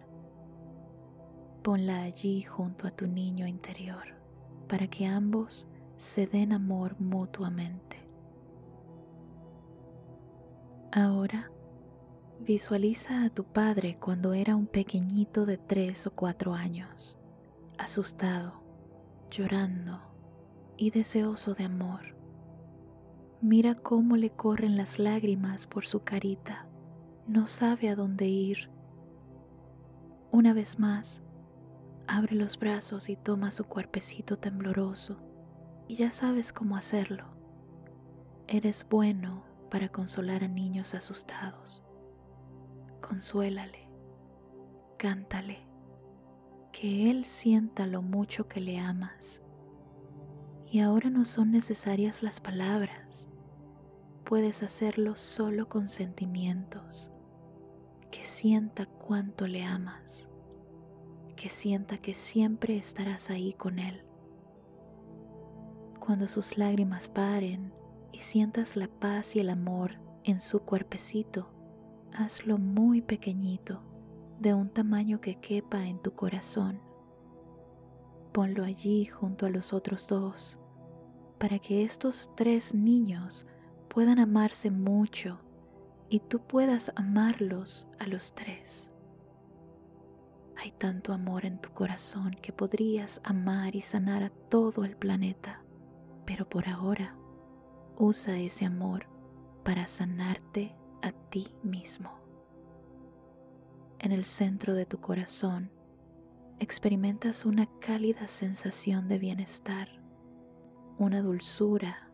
Ponla 1.64 2.04
allí 2.04 2.44
junto 2.44 2.88
a 2.88 2.92
tu 2.92 3.08
niño 3.08 3.48
interior 3.48 4.16
para 4.70 4.88
que 4.88 5.08
ambos 5.08 5.68
se 5.98 6.28
den 6.28 6.54
amor 6.54 6.96
mutuamente. 7.00 8.01
Ahora, 10.94 11.50
visualiza 12.42 13.24
a 13.24 13.30
tu 13.30 13.46
padre 13.46 13.98
cuando 13.98 14.34
era 14.34 14.58
un 14.58 14.68
pequeñito 14.68 15.46
de 15.46 15.58
tres 15.58 16.06
o 16.06 16.12
cuatro 16.12 16.54
años 16.54 17.18
asustado, 17.78 18.62
llorando 19.30 20.02
y 20.76 20.92
deseoso 20.92 21.54
de 21.54 21.64
amor. 21.64 22.18
Mira 23.42 23.76
cómo 23.76 24.18
le 24.18 24.32
corren 24.32 24.76
las 24.76 25.00
lágrimas 25.00 25.66
por 25.66 25.86
su 25.86 26.04
carita. 26.04 26.68
No 27.26 27.48
sabe 27.48 27.88
a 27.88 27.96
dónde 27.96 28.28
ir. 28.28 28.70
Una 30.30 30.54
vez 30.54 30.78
más, 30.78 31.24
abre 32.06 32.36
los 32.36 32.60
brazos 32.60 33.08
y 33.08 33.16
toma 33.16 33.52
su 33.52 33.64
cuerpecito 33.64 34.38
tembloroso 34.38 35.22
y 35.88 35.96
ya 35.96 36.12
sabes 36.12 36.52
cómo 36.52 36.76
hacerlo. 36.76 37.28
Eres 38.48 38.86
bueno 38.90 39.51
para 39.72 39.88
consolar 39.88 40.44
a 40.44 40.50
niños 40.50 40.94
asustados. 40.94 41.82
Consuélale, 43.02 43.90
cántale 44.98 45.66
que 46.74 47.10
Él 47.10 47.26
sienta 47.26 47.88
lo 47.88 48.02
mucho 48.02 48.48
que 48.48 48.60
le 48.60 48.80
amas. 48.80 49.42
Y 50.70 50.82
ahora 50.82 51.10
no 51.10 51.26
son 51.26 51.52
necesarias 51.52 52.22
las 52.22 52.40
palabras, 52.40 53.30
puedes 54.26 54.62
hacerlo 54.62 55.16
solo 55.16 55.68
con 55.68 55.88
sentimientos, 55.88 57.12
que 58.10 58.24
sienta 58.24 58.86
cuánto 58.86 59.48
le 59.48 59.64
amas, 59.64 60.30
que 61.36 61.50
sienta 61.50 61.98
que 61.98 62.14
siempre 62.14 62.78
estarás 62.78 63.30
ahí 63.30 63.54
con 63.54 63.80
Él. 63.80 64.06
Cuando 66.00 66.28
sus 66.28 66.58
lágrimas 66.58 67.10
paren 67.10 67.74
y 68.12 68.20
sientas 68.20 68.76
la 68.76 68.88
paz 68.88 69.36
y 69.36 69.40
el 69.40 69.50
amor 69.50 70.00
en 70.24 70.40
su 70.40 70.62
cuerpecito, 70.62 71.50
hazlo 72.14 72.58
muy 72.58 73.02
pequeñito, 73.02 73.82
de 74.40 74.54
un 74.54 74.70
tamaño 74.70 75.22
que 75.22 75.36
quepa 75.36 75.86
en 75.86 76.02
tu 76.02 76.14
corazón. 76.14 76.82
Ponlo 78.32 78.64
allí 78.64 79.06
junto 79.06 79.46
a 79.46 79.50
los 79.50 79.74
otros 79.74 80.08
dos, 80.08 80.60
para 81.38 81.60
que 81.60 81.84
estos 81.84 82.32
tres 82.36 82.74
niños 82.74 83.46
puedan 83.88 84.20
amarse 84.20 84.72
mucho 84.72 85.40
y 86.10 86.20
tú 86.20 86.40
puedas 86.40 86.92
amarlos 86.96 87.88
a 88.00 88.08
los 88.08 88.34
tres. 88.34 88.92
Hay 90.58 90.72
tanto 90.72 91.14
amor 91.14 91.46
en 91.46 91.60
tu 91.60 91.72
corazón 91.72 92.32
que 92.32 92.54
podrías 92.54 93.22
amar 93.24 93.76
y 93.76 93.82
sanar 93.82 94.24
a 94.24 94.30
todo 94.30 94.86
el 94.86 94.96
planeta, 94.96 95.64
pero 96.26 96.48
por 96.48 96.70
ahora 96.70 97.16
usa 97.98 98.38
ese 98.38 98.66
amor 98.66 99.08
para 99.64 99.88
sanarte 99.88 100.76
a 101.02 101.12
ti 101.12 101.54
mismo. 101.64 102.12
En 104.00 104.12
el 104.12 104.26
centro 104.26 104.74
de 104.74 104.86
tu 104.86 105.00
corazón 105.00 105.72
experimentas 106.60 107.46
una 107.46 107.68
cálida 107.80 108.28
sensación 108.28 109.08
de 109.08 109.20
bienestar, 109.20 109.90
una 110.98 111.22
dulzura, 111.22 112.12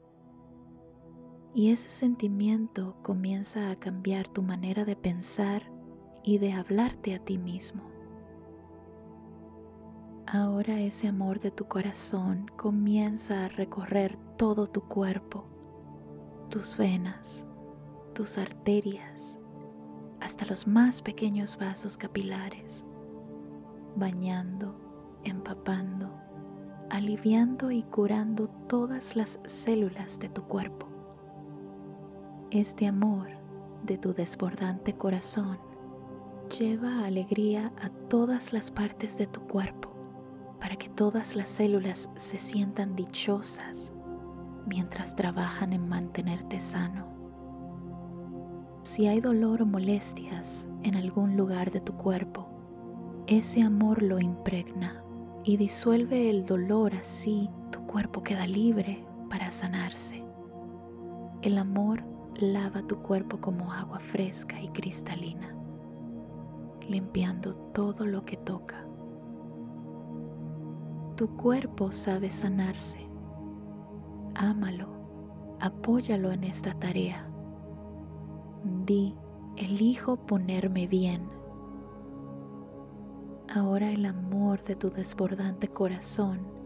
y 1.54 1.72
ese 1.72 1.90
sentimiento 1.90 2.96
comienza 3.02 3.72
a 3.72 3.76
cambiar 3.78 4.28
tu 4.28 4.44
manera 4.44 4.86
de 4.86 4.96
pensar 4.96 5.72
y 6.24 6.38
de 6.38 6.54
hablarte 6.54 7.16
a 7.16 7.20
ti 7.20 7.38
mismo. 7.38 7.84
Ahora 10.28 10.82
ese 10.82 11.08
amor 11.08 11.40
de 11.40 11.52
tu 11.52 11.66
corazón 11.66 12.52
comienza 12.58 13.46
a 13.46 13.48
recorrer 13.48 14.18
todo 14.38 14.68
tu 14.68 14.82
cuerpo, 14.82 15.46
tus 16.50 16.78
venas, 16.78 17.46
tus 18.14 18.38
arterias, 18.38 19.40
hasta 20.22 20.46
los 20.46 20.66
más 20.66 21.02
pequeños 21.02 21.58
vasos 21.58 21.98
capilares, 21.98 22.86
bañando, 23.96 24.76
empapando, 25.24 26.10
aliviando 26.90 27.72
y 27.72 27.84
curando 27.84 28.48
todas 28.68 29.16
las 29.16 29.40
células 29.46 30.20
de 30.20 30.30
tu 30.30 30.44
cuerpo. 30.44 30.88
Este 32.50 32.88
amor 32.88 33.28
de 33.84 33.98
tu 33.98 34.14
desbordante 34.14 34.94
corazón 34.94 35.60
lleva 36.58 37.06
alegría 37.06 37.74
a 37.82 37.90
todas 37.90 38.54
las 38.54 38.72
partes 38.72 39.18
de 39.18 39.28
tu 39.28 39.42
cuerpo 39.42 39.94
para 40.62 40.78
que 40.78 40.90
todas 40.90 41.36
las 41.36 41.50
células 41.50 42.10
se 42.16 42.38
sientan 42.38 42.96
dichosas 42.96 43.94
mientras 44.68 45.16
trabajan 45.16 45.74
en 45.74 45.88
mantenerte 45.88 46.60
sano. 46.60 47.08
Si 48.84 49.08
hay 49.08 49.20
dolor 49.20 49.64
o 49.64 49.66
molestias 49.66 50.70
en 50.84 50.96
algún 50.96 51.36
lugar 51.36 51.72
de 51.72 51.82
tu 51.82 51.94
cuerpo, 51.94 52.48
ese 53.28 53.62
amor 53.62 54.04
lo 54.04 54.20
impregna 54.20 55.04
y 55.44 55.58
disuelve 55.58 56.30
el 56.30 56.46
dolor 56.46 56.94
así 56.94 57.50
tu 57.72 57.86
cuerpo 57.88 58.24
queda 58.24 58.46
libre 58.46 59.06
para 59.30 59.52
sanarse. 59.52 60.24
El 61.42 61.58
amor 61.58 62.04
lava 62.36 62.86
tu 62.86 63.02
cuerpo 63.02 63.40
como 63.40 63.74
agua 63.74 64.00
fresca 64.00 64.62
y 64.62 64.70
cristalina, 64.70 65.56
limpiando 66.88 67.56
todo 67.74 68.06
lo 68.06 68.24
que 68.24 68.38
toca 68.38 68.88
tu 71.18 71.36
cuerpo 71.36 71.92
sabe 71.92 72.30
sanarse. 72.30 73.07
Ámalo, 74.40 74.88
apóyalo 75.60 76.32
en 76.32 76.44
esta 76.44 76.74
tarea. 76.76 77.28
Di, 78.86 79.16
elijo 79.56 80.18
ponerme 80.18 80.86
bien. 80.86 81.28
Ahora 83.52 83.92
el 83.92 84.06
amor 84.06 84.64
de 84.64 84.76
tu 84.76 84.92
desbordante 84.92 85.68
corazón 85.70 86.58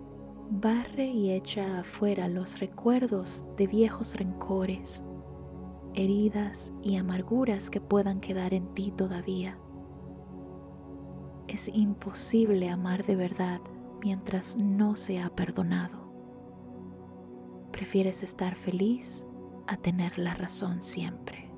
barre 0.49 1.05
y 1.05 1.31
echa 1.31 1.79
afuera 1.79 2.27
los 2.27 2.59
recuerdos 2.59 3.45
de 3.55 3.67
viejos 3.67 4.15
rencores, 4.15 5.01
heridas 5.93 6.73
y 6.83 6.97
amarguras 6.97 7.69
que 7.69 7.79
puedan 7.79 8.19
quedar 8.19 8.53
en 8.53 8.73
ti 8.73 8.91
todavía. 8.91 9.57
Es 11.47 11.69
imposible 11.69 12.69
amar 12.69 13.05
de 13.05 13.15
verdad 13.15 13.61
mientras 14.01 14.57
no 14.57 14.97
se 14.97 15.21
ha 15.21 15.29
perdonado. 15.29 16.00
Prefieres 17.71 18.23
estar 18.23 18.55
feliz 18.55 19.25
a 19.67 19.77
tener 19.77 20.17
la 20.17 20.33
razón 20.33 20.81
siempre. 20.81 21.49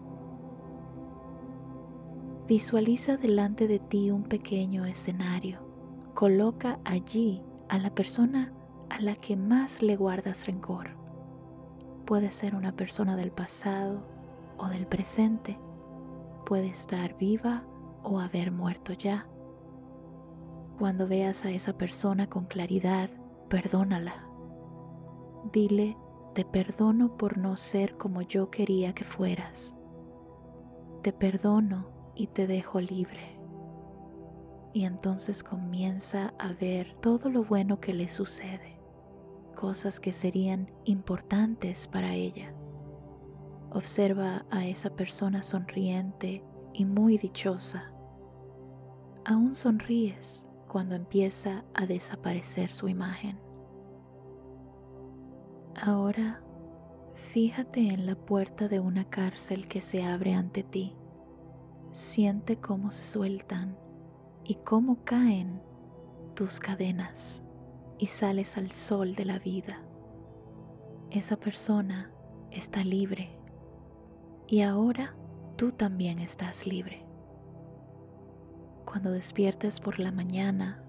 Visualiza 2.48 3.18
delante 3.18 3.68
de 3.68 3.80
ti 3.80 4.12
un 4.12 4.24
pequeño 4.24 4.86
escenario. 4.86 5.60
Coloca 6.14 6.80
allí 6.84 7.42
a 7.70 7.78
la 7.78 7.94
persona 7.94 8.54
a 8.90 9.02
la 9.02 9.16
que 9.16 9.36
más 9.36 9.82
le 9.82 9.96
guardas 9.96 10.46
rencor. 10.46 10.92
Puede 12.06 12.32
ser 12.32 12.54
una 12.56 12.76
persona 12.76 13.16
del 13.16 13.32
pasado 13.32 14.06
o 14.58 14.68
del 14.68 14.86
presente. 14.86 15.58
Puede 16.46 16.68
estar 16.68 17.18
viva 17.18 17.64
o 18.04 18.20
haber 18.20 18.52
muerto 18.52 18.94
ya 18.94 19.28
cuando 20.78 21.08
veas 21.08 21.46
a 21.46 21.52
esa 21.52 21.78
persona 21.78 22.28
con 22.28 22.46
claridad, 22.46 23.10
perdónala. 23.48 24.28
Dile, 25.52 25.96
te 26.34 26.46
perdono 26.46 27.16
por 27.16 27.38
no 27.38 27.56
ser 27.58 27.96
como 27.98 28.22
yo 28.24 28.50
quería 28.50 28.94
que 28.94 29.04
fueras. 29.04 29.76
Te 31.04 31.14
perdono 31.14 31.90
y 32.16 32.28
te 32.28 32.48
dejo 32.48 32.82
libre. 32.82 33.40
Y 34.74 34.86
entonces 34.86 35.44
comienza 35.44 36.34
a 36.40 36.54
ver 36.54 36.96
todo 37.02 37.30
lo 37.30 37.44
bueno 37.44 37.80
que 37.80 37.94
le 37.94 38.10
sucede, 38.10 38.80
cosas 39.56 40.00
que 40.00 40.12
serían 40.12 40.72
importantes 40.86 41.88
para 41.88 42.16
ella. 42.16 42.54
Observa 43.70 44.46
a 44.50 44.66
esa 44.66 44.96
persona 44.96 45.44
sonriente 45.44 46.44
y 46.74 46.86
muy 46.86 47.20
dichosa. 47.20 47.92
Aún 49.26 49.54
sonríes 49.54 50.48
cuando 50.68 50.96
empieza 50.96 51.64
a 51.76 51.86
desaparecer 51.86 52.74
su 52.74 52.88
imagen. 52.88 53.43
Ahora 55.76 56.42
fíjate 57.14 57.88
en 57.88 58.06
la 58.06 58.16
puerta 58.16 58.68
de 58.68 58.80
una 58.80 59.10
cárcel 59.10 59.68
que 59.68 59.82
se 59.82 60.04
abre 60.04 60.34
ante 60.34 60.64
ti. 60.64 60.96
Siente 61.92 62.58
cómo 62.58 62.92
se 62.92 63.06
sueltan 63.06 63.78
y 64.44 64.56
cómo 64.56 65.04
caen 65.04 65.62
tus 66.36 66.60
cadenas 66.60 67.44
y 67.98 68.08
sales 68.08 68.58
al 68.58 68.72
sol 68.72 69.16
de 69.16 69.26
la 69.26 69.40
vida. 69.40 69.84
Esa 71.12 71.38
persona 71.38 72.12
está 72.52 72.84
libre 72.84 73.38
y 74.48 74.62
ahora 74.62 75.16
tú 75.56 75.72
también 75.72 76.20
estás 76.20 76.68
libre. 76.68 77.06
Cuando 78.86 79.12
despiertes 79.12 79.80
por 79.80 80.00
la 80.00 80.12
mañana, 80.12 80.84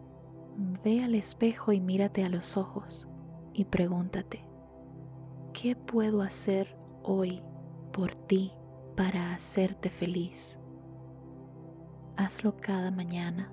ve 0.82 1.02
al 1.02 1.14
espejo 1.14 1.72
y 1.72 1.80
mírate 1.80 2.24
a 2.24 2.28
los 2.28 2.56
ojos 2.56 3.08
y 3.52 3.66
pregúntate, 3.66 4.43
¿qué 5.54 5.74
puedo 5.74 6.20
hacer 6.20 6.76
hoy 7.02 7.42
por 7.92 8.14
ti 8.14 8.52
para 8.94 9.32
hacerte 9.32 9.88
feliz? 9.88 10.58
Hazlo 12.16 12.56
cada 12.56 12.90
mañana 12.90 13.50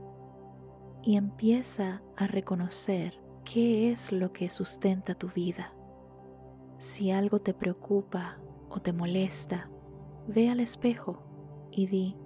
y 1.01 1.15
empieza 1.15 2.01
a 2.17 2.27
reconocer 2.27 3.21
qué 3.45 3.91
es 3.91 4.11
lo 4.11 4.33
que 4.33 4.49
sustenta 4.49 5.15
tu 5.15 5.29
vida. 5.29 5.73
Si 6.79 7.11
algo 7.11 7.39
te 7.39 7.53
preocupa 7.53 8.37
o 8.69 8.81
te 8.81 8.91
molesta, 8.91 9.69
ve 10.27 10.49
al 10.49 10.59
espejo 10.59 11.23
y 11.71 11.87
di, 11.87 12.17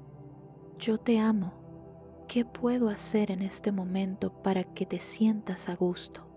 yo 0.79 0.97
te 0.97 1.19
amo 1.19 1.65
¿Qué 2.27 2.43
puedo 2.43 2.89
hacer 2.89 3.29
en 3.29 3.43
este 3.43 3.71
momento 3.71 4.41
para 4.41 4.63
que 4.63 4.87
te 4.87 4.99
sientas 4.99 5.69
a 5.69 5.75
gusto? 5.75 6.34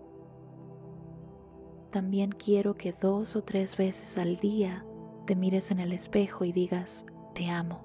También 1.91 2.31
quiero 2.31 2.75
que 2.75 2.93
dos 2.93 3.35
o 3.35 3.43
tres 3.43 3.77
veces 3.77 4.17
al 4.17 4.37
día 4.37 4.85
te 5.25 5.35
mires 5.35 5.71
en 5.71 5.79
el 5.79 5.91
espejo 5.91 6.45
y 6.45 6.51
digas, 6.51 7.05
te 7.33 7.49
amo, 7.49 7.81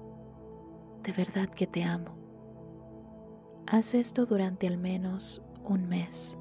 de 1.03 1.11
verdad 1.11 1.49
que 1.49 1.67
te 1.67 1.83
amo. 1.83 2.15
Haz 3.67 3.93
esto 3.93 4.25
durante 4.25 4.67
al 4.67 4.77
menos 4.77 5.41
un 5.63 5.87
mes, 5.87 6.37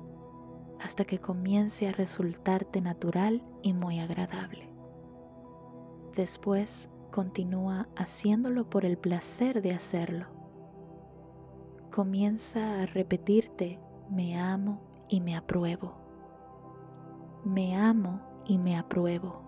hasta 0.81 1.05
que 1.05 1.19
comience 1.19 1.89
a 1.89 1.93
resultarte 1.93 2.81
natural 2.81 3.43
y 3.63 3.73
muy 3.73 3.99
agradable. 3.99 4.69
Después, 6.15 6.91
continúa 7.11 7.89
haciéndolo 7.97 8.69
por 8.69 8.85
el 8.85 8.99
placer 8.99 9.63
de 9.63 9.73
hacerlo 9.73 10.35
comienza 11.95 12.83
a 12.83 12.87
repetirte, 12.87 13.79
me 14.11 14.37
amo 14.37 14.81
y 15.09 15.21
me 15.21 15.37
apruebo. 15.37 16.04
Me 17.45 17.77
amo 17.77 18.21
y 18.47 18.59
me 18.59 18.77
apruebo. 18.77 19.43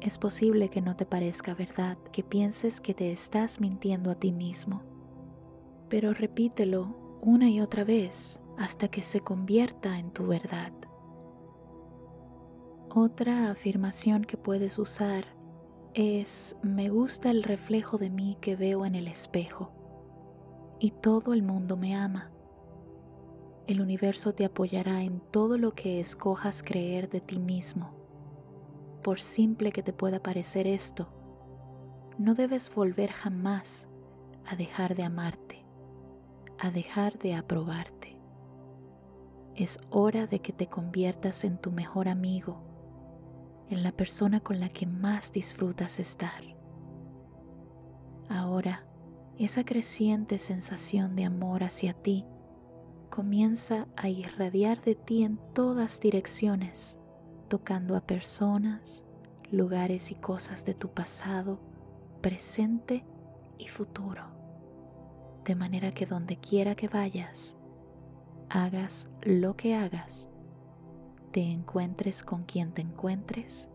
es 0.00 0.18
posible 0.18 0.68
que 0.68 0.82
no 0.82 0.96
te 0.96 1.06
parezca 1.06 1.54
verdad, 1.54 1.96
que 2.12 2.22
pienses 2.22 2.82
que 2.82 2.92
te 2.92 3.10
estás 3.10 3.58
mintiendo 3.58 4.10
a 4.10 4.14
ti 4.14 4.32
mismo. 4.32 4.82
Pero 5.88 6.12
repítelo 6.12 6.94
una 7.22 7.48
y 7.48 7.62
otra 7.62 7.84
vez 7.84 8.38
hasta 8.58 8.88
que 8.88 9.02
se 9.02 9.20
convierta 9.20 9.98
en 9.98 10.10
tu 10.10 10.26
verdad. 10.26 10.72
Otra 12.94 13.50
afirmación 13.50 14.24
que 14.24 14.36
puedes 14.36 14.78
usar 14.78 15.24
es 15.94 16.54
me 16.62 16.90
gusta 16.90 17.30
el 17.30 17.42
reflejo 17.42 17.96
de 17.96 18.10
mí 18.10 18.36
que 18.42 18.56
veo 18.56 18.84
en 18.84 18.94
el 18.94 19.08
espejo 19.08 19.72
y 20.80 20.90
todo 20.90 21.32
el 21.32 21.42
mundo 21.42 21.78
me 21.78 21.94
ama. 21.94 22.30
El 23.66 23.80
universo 23.80 24.34
te 24.34 24.44
apoyará 24.44 25.02
en 25.02 25.20
todo 25.20 25.58
lo 25.58 25.72
que 25.72 26.00
escojas 26.00 26.62
creer 26.62 27.08
de 27.08 27.20
ti 27.20 27.38
mismo 27.38 28.04
por 29.04 29.20
simple 29.20 29.70
que 29.70 29.82
te 29.82 29.92
pueda 29.92 30.18
parecer 30.18 30.66
esto, 30.66 31.08
no 32.18 32.34
debes 32.34 32.74
volver 32.74 33.12
jamás 33.12 33.86
a 34.46 34.56
dejar 34.56 34.96
de 34.96 35.02
amarte, 35.02 35.62
a 36.58 36.70
dejar 36.70 37.18
de 37.18 37.34
aprobarte. 37.34 38.18
Es 39.54 39.78
hora 39.90 40.26
de 40.26 40.40
que 40.40 40.54
te 40.54 40.68
conviertas 40.68 41.44
en 41.44 41.58
tu 41.58 41.70
mejor 41.70 42.08
amigo, 42.08 42.62
en 43.68 43.82
la 43.82 43.92
persona 43.92 44.40
con 44.40 44.58
la 44.58 44.70
que 44.70 44.86
más 44.86 45.32
disfrutas 45.32 46.00
estar. 46.00 46.42
Ahora, 48.30 48.86
esa 49.38 49.64
creciente 49.64 50.38
sensación 50.38 51.14
de 51.14 51.24
amor 51.26 51.62
hacia 51.62 51.92
ti 51.92 52.24
comienza 53.14 53.86
a 53.94 54.08
irradiar 54.08 54.82
de 54.82 54.96
ti 54.96 55.22
en 55.22 55.38
todas 55.52 56.00
direcciones 56.00 56.98
tocando 57.46 57.94
a 57.94 58.00
personas, 58.00 59.04
lugares 59.52 60.10
y 60.10 60.16
cosas 60.16 60.64
de 60.64 60.74
tu 60.74 60.88
pasado, 60.88 61.60
presente 62.20 63.04
y 63.56 63.68
futuro. 63.68 64.24
De 65.44 65.54
manera 65.54 65.92
que 65.92 66.06
donde 66.06 66.38
quiera 66.38 66.74
que 66.74 66.88
vayas, 66.88 67.56
hagas 68.48 69.08
lo 69.22 69.54
que 69.54 69.76
hagas, 69.76 70.28
te 71.30 71.42
encuentres 71.42 72.24
con 72.24 72.42
quien 72.42 72.72
te 72.72 72.82
encuentres, 72.82 73.70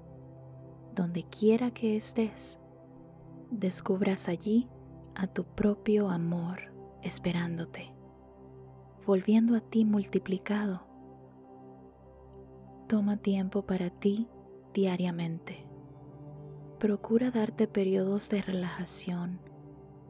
donde 0.94 1.24
quiera 1.24 1.72
que 1.72 1.96
estés, 1.96 2.60
descubras 3.52 4.28
allí 4.28 4.68
a 5.16 5.28
tu 5.28 5.46
propio 5.46 6.10
amor 6.10 6.74
esperándote, 7.04 7.94
volviendo 9.10 9.58
a 9.58 9.60
ti 9.60 9.86
multiplicado 9.86 10.84
Toma 12.88 13.18
tiempo 13.18 13.64
para 13.64 13.90
ti 13.90 14.28
diariamente. 14.72 15.66
Procura 16.78 17.32
darte 17.32 17.68
periodos 17.68 18.30
de 18.30 18.44
relajación. 18.44 19.40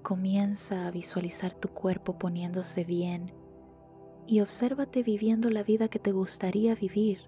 Comienza 0.03 0.85
a 0.85 0.91
visualizar 0.91 1.53
tu 1.53 1.69
cuerpo 1.69 2.19
poniéndose 2.19 2.83
bien 2.83 3.33
y 4.27 4.41
obsérvate 4.41 5.01
viviendo 5.01 5.49
la 5.49 5.63
vida 5.63 5.87
que 5.87 5.99
te 5.99 6.11
gustaría 6.11 6.75
vivir. 6.75 7.19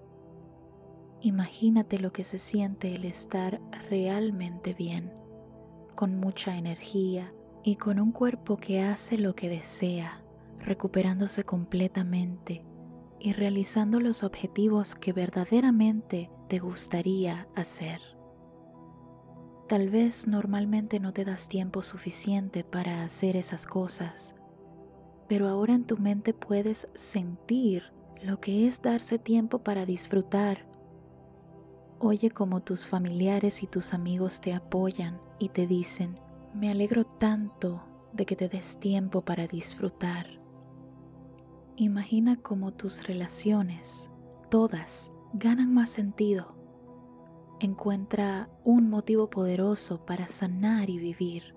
Imagínate 1.21 1.99
lo 1.99 2.11
que 2.11 2.25
se 2.25 2.37
siente 2.37 2.95
el 2.95 3.05
estar 3.05 3.61
realmente 3.89 4.73
bien, 4.73 5.13
con 5.95 6.19
mucha 6.19 6.57
energía 6.57 7.33
y 7.63 7.77
con 7.77 7.97
un 7.97 8.11
cuerpo 8.11 8.57
que 8.57 8.81
hace 8.81 9.17
lo 9.17 9.35
que 9.35 9.47
desea, 9.47 10.20
recuperándose 10.61 11.43
completamente 11.43 12.61
y 13.19 13.33
realizando 13.33 13.99
los 13.99 14.23
objetivos 14.23 14.95
que 14.95 15.13
verdaderamente 15.13 16.31
te 16.47 16.59
gustaría 16.59 17.47
hacer. 17.55 18.01
Tal 19.67 19.89
vez 19.89 20.27
normalmente 20.27 20.99
no 20.99 21.13
te 21.13 21.23
das 21.23 21.47
tiempo 21.47 21.81
suficiente 21.83 22.63
para 22.63 23.03
hacer 23.03 23.37
esas 23.37 23.65
cosas, 23.65 24.35
pero 25.29 25.47
ahora 25.47 25.73
en 25.73 25.85
tu 25.85 25.97
mente 25.97 26.33
puedes 26.33 26.89
sentir 26.93 27.93
lo 28.21 28.41
que 28.41 28.67
es 28.67 28.81
darse 28.81 29.17
tiempo 29.17 29.59
para 29.59 29.85
disfrutar. 29.85 30.67
Oye 31.99 32.31
cómo 32.31 32.61
tus 32.61 32.85
familiares 32.85 33.63
y 33.63 33.67
tus 33.67 33.93
amigos 33.93 34.41
te 34.41 34.53
apoyan 34.53 35.21
y 35.39 35.49
te 35.49 35.67
dicen, 35.67 36.19
me 36.53 36.69
alegro 36.69 37.05
tanto 37.05 37.83
de 38.11 38.25
que 38.25 38.35
te 38.35 38.49
des 38.49 38.77
tiempo 38.79 39.21
para 39.21 39.47
disfrutar. 39.47 40.40
Imagina 41.77 42.35
cómo 42.35 42.73
tus 42.73 43.07
relaciones, 43.07 44.09
todas, 44.49 45.11
ganan 45.33 45.73
más 45.73 45.89
sentido. 45.89 46.55
Encuentra 47.61 48.49
un 48.65 48.89
motivo 48.89 49.29
poderoso 49.29 50.05
para 50.05 50.27
sanar 50.27 50.89
y 50.89 50.99
vivir. 50.99 51.55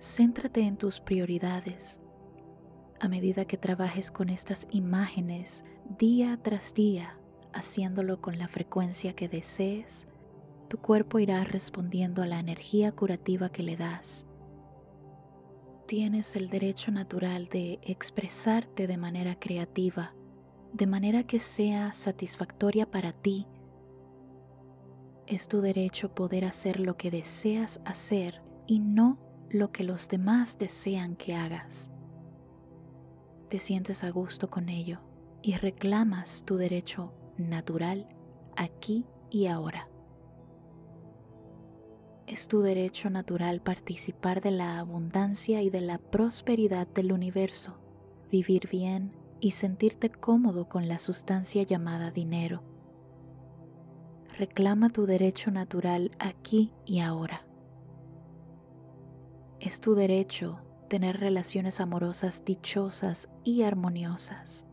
Céntrate 0.00 0.60
en 0.62 0.76
tus 0.76 1.00
prioridades. 1.00 2.00
A 3.00 3.08
medida 3.08 3.44
que 3.44 3.56
trabajes 3.56 4.12
con 4.12 4.28
estas 4.28 4.68
imágenes 4.70 5.64
día 5.98 6.38
tras 6.40 6.72
día, 6.72 7.18
haciéndolo 7.52 8.20
con 8.20 8.38
la 8.38 8.46
frecuencia 8.46 9.14
que 9.14 9.28
desees, 9.28 10.06
tu 10.68 10.78
cuerpo 10.78 11.18
irá 11.18 11.42
respondiendo 11.42 12.22
a 12.22 12.26
la 12.26 12.38
energía 12.38 12.92
curativa 12.92 13.50
que 13.50 13.64
le 13.64 13.76
das 13.76 14.26
tienes 15.92 16.36
el 16.36 16.48
derecho 16.48 16.90
natural 16.90 17.48
de 17.48 17.78
expresarte 17.82 18.86
de 18.86 18.96
manera 18.96 19.38
creativa, 19.38 20.14
de 20.72 20.86
manera 20.86 21.24
que 21.24 21.38
sea 21.38 21.92
satisfactoria 21.92 22.90
para 22.90 23.12
ti. 23.12 23.46
Es 25.26 25.48
tu 25.48 25.60
derecho 25.60 26.14
poder 26.14 26.46
hacer 26.46 26.80
lo 26.80 26.96
que 26.96 27.10
deseas 27.10 27.82
hacer 27.84 28.42
y 28.66 28.78
no 28.78 29.18
lo 29.50 29.70
que 29.70 29.84
los 29.84 30.08
demás 30.08 30.56
desean 30.56 31.14
que 31.14 31.34
hagas. 31.34 31.90
Te 33.50 33.58
sientes 33.58 34.02
a 34.02 34.08
gusto 34.08 34.48
con 34.48 34.70
ello 34.70 35.00
y 35.42 35.56
reclamas 35.56 36.44
tu 36.46 36.56
derecho 36.56 37.12
natural 37.36 38.08
aquí 38.56 39.04
y 39.28 39.44
ahora. 39.44 39.91
Es 42.32 42.48
tu 42.48 42.62
derecho 42.62 43.10
natural 43.10 43.60
participar 43.60 44.40
de 44.40 44.52
la 44.52 44.78
abundancia 44.78 45.60
y 45.60 45.68
de 45.68 45.82
la 45.82 45.98
prosperidad 45.98 46.86
del 46.86 47.12
universo, 47.12 47.76
vivir 48.30 48.70
bien 48.70 49.14
y 49.38 49.50
sentirte 49.50 50.08
cómodo 50.08 50.66
con 50.66 50.88
la 50.88 50.98
sustancia 50.98 51.62
llamada 51.62 52.10
dinero. 52.10 52.62
Reclama 54.38 54.88
tu 54.88 55.04
derecho 55.04 55.50
natural 55.50 56.12
aquí 56.18 56.72
y 56.86 57.00
ahora. 57.00 57.44
Es 59.60 59.82
tu 59.82 59.94
derecho 59.94 60.62
tener 60.88 61.20
relaciones 61.20 61.80
amorosas 61.80 62.46
dichosas 62.46 63.28
y 63.44 63.60
armoniosas, 63.60 64.64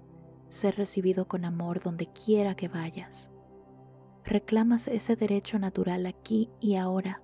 ser 0.47 0.77
recibido 0.77 1.27
con 1.27 1.43
amor 1.43 1.83
donde 1.83 2.07
quiera 2.07 2.55
que 2.55 2.69
vayas. 2.69 3.31
Reclamas 4.23 4.87
ese 4.87 5.17
derecho 5.17 5.59
natural 5.59 6.05
aquí 6.05 6.49
y 6.61 6.77
ahora 6.77 7.21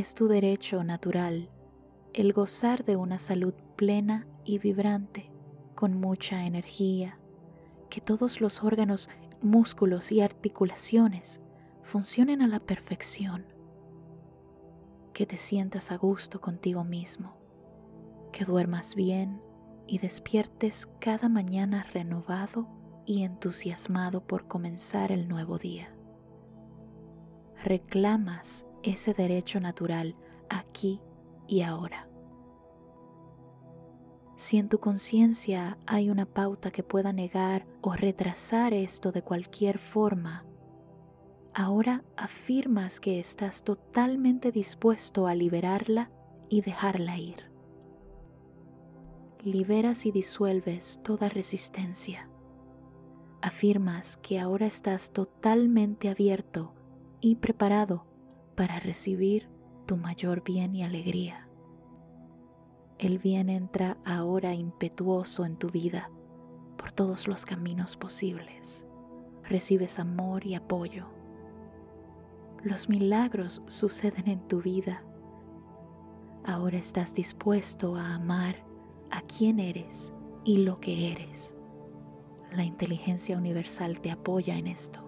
es 0.00 0.14
tu 0.14 0.26
derecho 0.26 0.82
natural 0.82 1.50
el 2.14 2.32
gozar 2.32 2.84
de 2.84 2.96
una 2.96 3.20
salud 3.20 3.54
plena 3.76 4.26
y 4.44 4.58
vibrante, 4.58 5.30
con 5.76 6.00
mucha 6.00 6.46
energía, 6.46 7.18
que 7.90 8.00
todos 8.00 8.40
los 8.40 8.64
órganos, 8.64 9.08
músculos 9.40 10.10
y 10.10 10.20
articulaciones 10.20 11.40
funcionen 11.82 12.42
a 12.42 12.48
la 12.48 12.58
perfección, 12.58 13.46
que 15.12 15.26
te 15.26 15.36
sientas 15.36 15.92
a 15.92 15.96
gusto 15.96 16.40
contigo 16.40 16.82
mismo, 16.82 17.36
que 18.32 18.44
duermas 18.44 18.96
bien 18.96 19.40
y 19.86 19.98
despiertes 19.98 20.88
cada 20.98 21.28
mañana 21.28 21.84
renovado 21.84 22.66
y 23.06 23.22
entusiasmado 23.22 24.26
por 24.26 24.48
comenzar 24.48 25.12
el 25.12 25.28
nuevo 25.28 25.56
día. 25.56 25.94
Reclamas 27.62 28.66
ese 28.84 29.14
derecho 29.14 29.60
natural 29.60 30.16
aquí 30.48 31.00
y 31.46 31.62
ahora. 31.62 32.08
Si 34.36 34.58
en 34.58 34.68
tu 34.68 34.78
conciencia 34.78 35.78
hay 35.86 36.10
una 36.10 36.26
pauta 36.26 36.70
que 36.70 36.82
pueda 36.82 37.12
negar 37.12 37.66
o 37.80 37.94
retrasar 37.94 38.74
esto 38.74 39.12
de 39.12 39.22
cualquier 39.22 39.78
forma, 39.78 40.44
ahora 41.54 42.04
afirmas 42.16 42.98
que 42.98 43.20
estás 43.20 43.62
totalmente 43.62 44.50
dispuesto 44.50 45.26
a 45.26 45.34
liberarla 45.34 46.10
y 46.48 46.62
dejarla 46.62 47.16
ir. 47.18 47.50
Liberas 49.42 50.04
y 50.04 50.10
disuelves 50.10 51.00
toda 51.04 51.28
resistencia. 51.28 52.28
Afirmas 53.40 54.16
que 54.16 54.40
ahora 54.40 54.66
estás 54.66 55.12
totalmente 55.12 56.08
abierto 56.08 56.74
y 57.20 57.36
preparado 57.36 58.06
para 58.54 58.80
recibir 58.80 59.48
tu 59.86 59.96
mayor 59.96 60.42
bien 60.42 60.74
y 60.74 60.82
alegría. 60.82 61.48
El 62.98 63.18
bien 63.18 63.48
entra 63.50 63.98
ahora 64.04 64.54
impetuoso 64.54 65.44
en 65.44 65.56
tu 65.56 65.68
vida 65.68 66.10
por 66.76 66.92
todos 66.92 67.26
los 67.26 67.44
caminos 67.44 67.96
posibles. 67.96 68.86
Recibes 69.42 69.98
amor 69.98 70.46
y 70.46 70.54
apoyo. 70.54 71.06
los 72.62 72.88
milagros 72.88 73.62
suceden 73.66 74.26
en 74.26 74.48
tu 74.48 74.62
vida. 74.62 75.04
Ahora 76.46 76.78
estás 76.78 77.12
dispuesto 77.12 77.96
a 77.96 78.14
amar 78.14 78.64
a 79.10 79.20
quien 79.20 79.60
eres 79.60 80.14
y 80.44 80.58
lo 80.58 80.80
que 80.80 81.12
eres. 81.12 81.54
La 82.52 82.64
inteligencia 82.64 83.36
universal 83.36 84.00
te 84.00 84.10
apoya 84.10 84.56
en 84.56 84.66
esto. 84.66 85.03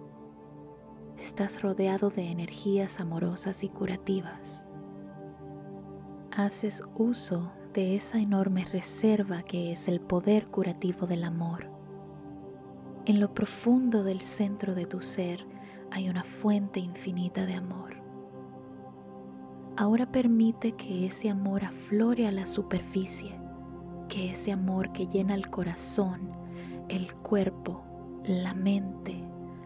Estás 1.19 1.63
rodeado 1.63 2.11
de 2.11 2.29
energías 2.29 2.99
amorosas 2.99 3.63
y 3.63 3.69
curativas. 3.69 4.65
Haces 6.31 6.83
uso 6.95 7.51
de 7.73 7.95
esa 7.95 8.19
enorme 8.19 8.65
reserva 8.65 9.41
que 9.41 9.71
es 9.71 9.87
el 9.87 9.99
poder 9.99 10.45
curativo 10.45 11.07
del 11.07 11.23
amor. 11.23 11.71
En 13.05 13.19
lo 13.19 13.33
profundo 13.33 14.03
del 14.03 14.21
centro 14.21 14.75
de 14.75 14.85
tu 14.85 15.01
ser 15.01 15.43
hay 15.89 16.07
una 16.07 16.23
fuente 16.23 16.79
infinita 16.79 17.47
de 17.47 17.55
amor. 17.55 17.95
Ahora 19.75 20.11
permite 20.11 20.73
que 20.73 21.07
ese 21.07 21.31
amor 21.31 21.65
aflore 21.65 22.27
a 22.27 22.31
la 22.31 22.45
superficie, 22.45 23.39
que 24.07 24.29
ese 24.31 24.51
amor 24.51 24.91
que 24.91 25.07
llena 25.07 25.33
el 25.33 25.49
corazón, 25.49 26.31
el 26.89 27.15
cuerpo, 27.15 27.83
la 28.23 28.53
mente, 28.53 29.23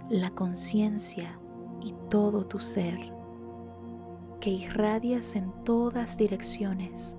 la 0.10 0.30
conciencia 0.32 1.41
y 1.82 1.94
todo 2.10 2.46
tu 2.46 2.60
ser, 2.60 3.14
que 4.40 4.50
irradias 4.50 5.36
en 5.36 5.52
todas 5.64 6.18
direcciones 6.18 7.18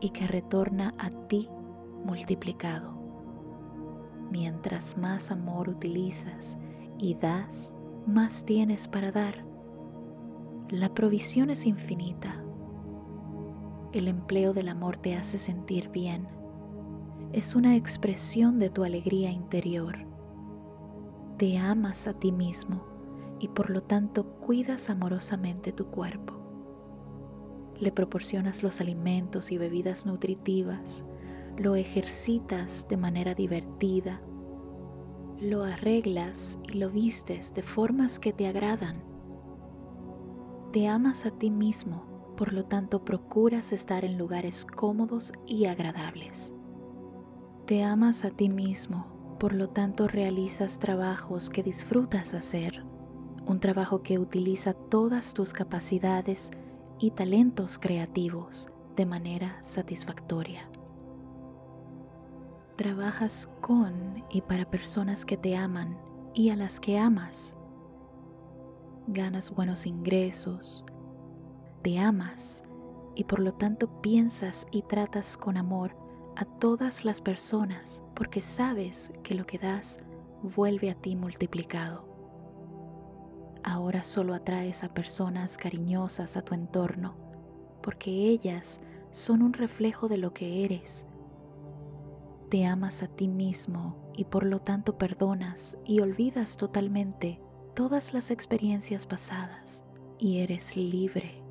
y 0.00 0.10
que 0.10 0.26
retorna 0.26 0.94
a 0.98 1.10
ti 1.10 1.48
multiplicado. 2.04 2.94
Mientras 4.30 4.96
más 4.96 5.30
amor 5.30 5.68
utilizas 5.68 6.58
y 6.98 7.14
das, 7.14 7.74
más 8.06 8.44
tienes 8.44 8.88
para 8.88 9.12
dar. 9.12 9.44
La 10.68 10.92
provisión 10.92 11.50
es 11.50 11.66
infinita. 11.66 12.42
El 13.92 14.08
empleo 14.08 14.52
del 14.52 14.68
amor 14.68 14.96
te 14.96 15.14
hace 15.14 15.38
sentir 15.38 15.88
bien. 15.90 16.26
Es 17.32 17.54
una 17.54 17.76
expresión 17.76 18.58
de 18.58 18.70
tu 18.70 18.84
alegría 18.84 19.30
interior. 19.30 19.98
Te 21.36 21.58
amas 21.58 22.06
a 22.06 22.14
ti 22.14 22.32
mismo 22.32 22.93
y 23.44 23.48
por 23.48 23.68
lo 23.68 23.82
tanto 23.82 24.24
cuidas 24.40 24.88
amorosamente 24.88 25.70
tu 25.70 25.88
cuerpo. 25.88 26.32
Le 27.78 27.92
proporcionas 27.92 28.62
los 28.62 28.80
alimentos 28.80 29.52
y 29.52 29.58
bebidas 29.58 30.06
nutritivas, 30.06 31.04
lo 31.58 31.74
ejercitas 31.74 32.88
de 32.88 32.96
manera 32.96 33.34
divertida, 33.34 34.22
lo 35.38 35.62
arreglas 35.62 36.58
y 36.62 36.78
lo 36.78 36.88
vistes 36.88 37.52
de 37.52 37.60
formas 37.60 38.18
que 38.18 38.32
te 38.32 38.46
agradan. 38.46 39.04
Te 40.72 40.88
amas 40.88 41.26
a 41.26 41.30
ti 41.30 41.50
mismo, 41.50 42.32
por 42.38 42.54
lo 42.54 42.64
tanto 42.64 43.04
procuras 43.04 43.74
estar 43.74 44.06
en 44.06 44.16
lugares 44.16 44.64
cómodos 44.64 45.34
y 45.46 45.66
agradables. 45.66 46.54
Te 47.66 47.84
amas 47.84 48.24
a 48.24 48.30
ti 48.30 48.48
mismo, 48.48 49.36
por 49.38 49.52
lo 49.52 49.68
tanto 49.68 50.08
realizas 50.08 50.78
trabajos 50.78 51.50
que 51.50 51.62
disfrutas 51.62 52.32
hacer, 52.32 52.86
un 53.46 53.60
trabajo 53.60 54.02
que 54.02 54.18
utiliza 54.18 54.72
todas 54.72 55.34
tus 55.34 55.52
capacidades 55.52 56.50
y 56.98 57.10
talentos 57.10 57.78
creativos 57.78 58.68
de 58.96 59.06
manera 59.06 59.58
satisfactoria. 59.62 60.68
Trabajas 62.76 63.48
con 63.60 64.24
y 64.30 64.40
para 64.42 64.70
personas 64.70 65.24
que 65.24 65.36
te 65.36 65.56
aman 65.56 65.98
y 66.32 66.50
a 66.50 66.56
las 66.56 66.80
que 66.80 66.98
amas. 66.98 67.56
Ganas 69.06 69.50
buenos 69.50 69.86
ingresos, 69.86 70.84
te 71.82 71.98
amas 71.98 72.64
y 73.14 73.24
por 73.24 73.40
lo 73.40 73.52
tanto 73.52 74.00
piensas 74.00 74.66
y 74.70 74.82
tratas 74.82 75.36
con 75.36 75.56
amor 75.56 75.94
a 76.36 76.44
todas 76.44 77.04
las 77.04 77.20
personas 77.20 78.02
porque 78.14 78.40
sabes 78.40 79.12
que 79.22 79.34
lo 79.34 79.46
que 79.46 79.58
das 79.58 79.98
vuelve 80.42 80.90
a 80.90 80.94
ti 80.94 81.14
multiplicado. 81.14 82.13
Ahora 83.64 84.04
solo 84.04 84.34
atraes 84.34 84.84
a 84.84 84.94
personas 84.94 85.56
cariñosas 85.56 86.36
a 86.36 86.42
tu 86.42 86.54
entorno 86.54 87.16
porque 87.82 88.10
ellas 88.28 88.80
son 89.10 89.42
un 89.42 89.52
reflejo 89.52 90.06
de 90.08 90.18
lo 90.18 90.32
que 90.32 90.64
eres 90.64 91.06
te 92.54 92.66
amas 92.66 93.02
a 93.02 93.08
ti 93.08 93.26
mismo 93.26 93.96
y 94.14 94.26
por 94.26 94.44
lo 94.44 94.60
tanto 94.60 94.96
perdonas 94.96 95.76
y 95.84 95.98
olvidas 95.98 96.56
totalmente 96.56 97.40
todas 97.74 98.14
las 98.14 98.30
experiencias 98.30 99.06
pasadas 99.06 99.84
y 100.20 100.38
eres 100.38 100.76
libre. 100.76 101.42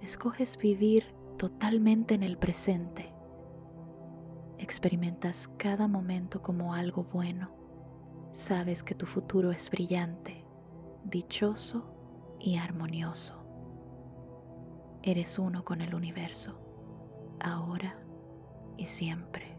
Escoges 0.00 0.56
vivir 0.56 1.12
totalmente 1.36 2.14
en 2.14 2.22
el 2.22 2.38
presente. 2.38 3.12
Experimentas 4.58 5.48
cada 5.56 5.88
momento 5.88 6.42
como 6.42 6.72
algo 6.72 7.02
bueno. 7.02 7.50
Sabes 8.30 8.84
que 8.84 8.94
tu 8.94 9.06
futuro 9.06 9.50
es 9.50 9.68
brillante, 9.68 10.45
dichoso 11.08 11.84
y 12.40 12.56
armonioso. 12.56 13.34
Eres 15.02 15.38
uno 15.38 15.64
con 15.64 15.80
el 15.80 15.94
universo, 15.94 16.58
ahora 17.38 17.98
y 18.76 18.86
siempre. 18.86 19.56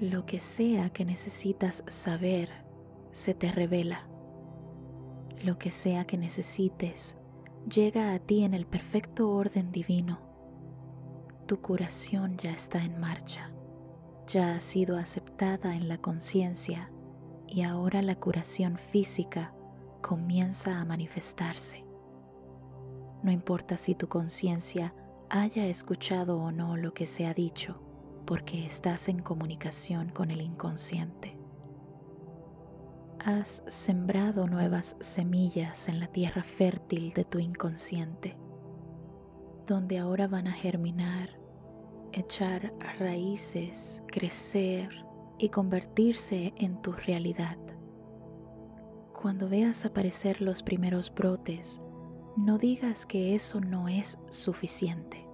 Lo 0.00 0.24
que 0.24 0.40
sea 0.40 0.90
que 0.90 1.04
necesitas 1.04 1.84
saber 1.86 2.48
se 3.12 3.34
te 3.34 3.52
revela. 3.52 4.08
Lo 5.44 5.58
que 5.58 5.70
sea 5.70 6.06
que 6.06 6.16
necesites 6.16 7.18
llega 7.70 8.14
a 8.14 8.18
ti 8.18 8.44
en 8.44 8.54
el 8.54 8.66
perfecto 8.66 9.30
orden 9.30 9.70
divino. 9.70 10.20
Tu 11.46 11.60
curación 11.60 12.38
ya 12.38 12.52
está 12.52 12.82
en 12.82 12.98
marcha, 12.98 13.52
ya 14.26 14.54
ha 14.54 14.60
sido 14.60 14.96
aceptada 14.96 15.76
en 15.76 15.88
la 15.88 15.98
conciencia 15.98 16.91
y 17.52 17.64
ahora 17.64 18.00
la 18.00 18.14
curación 18.14 18.78
física 18.78 19.52
comienza 20.00 20.80
a 20.80 20.86
manifestarse. 20.86 21.84
No 23.22 23.30
importa 23.30 23.76
si 23.76 23.94
tu 23.94 24.08
conciencia 24.08 24.94
haya 25.28 25.66
escuchado 25.66 26.38
o 26.38 26.50
no 26.50 26.78
lo 26.78 26.94
que 26.94 27.06
se 27.06 27.26
ha 27.26 27.34
dicho, 27.34 27.78
porque 28.24 28.64
estás 28.64 29.08
en 29.08 29.18
comunicación 29.18 30.08
con 30.08 30.30
el 30.30 30.40
inconsciente. 30.40 31.36
Has 33.22 33.62
sembrado 33.68 34.46
nuevas 34.46 34.96
semillas 35.00 35.90
en 35.90 36.00
la 36.00 36.06
tierra 36.06 36.42
fértil 36.42 37.12
de 37.12 37.26
tu 37.26 37.38
inconsciente, 37.38 38.34
donde 39.66 39.98
ahora 39.98 40.26
van 40.26 40.48
a 40.48 40.52
germinar, 40.52 41.38
echar 42.12 42.72
raíces, 42.98 44.02
crecer 44.06 45.04
y 45.42 45.48
convertirse 45.48 46.54
en 46.56 46.80
tu 46.82 46.92
realidad. 46.92 47.58
Cuando 49.12 49.48
veas 49.48 49.84
aparecer 49.84 50.40
los 50.40 50.62
primeros 50.62 51.12
brotes, 51.12 51.82
no 52.36 52.58
digas 52.58 53.06
que 53.06 53.34
eso 53.34 53.60
no 53.60 53.88
es 53.88 54.20
suficiente. 54.30 55.28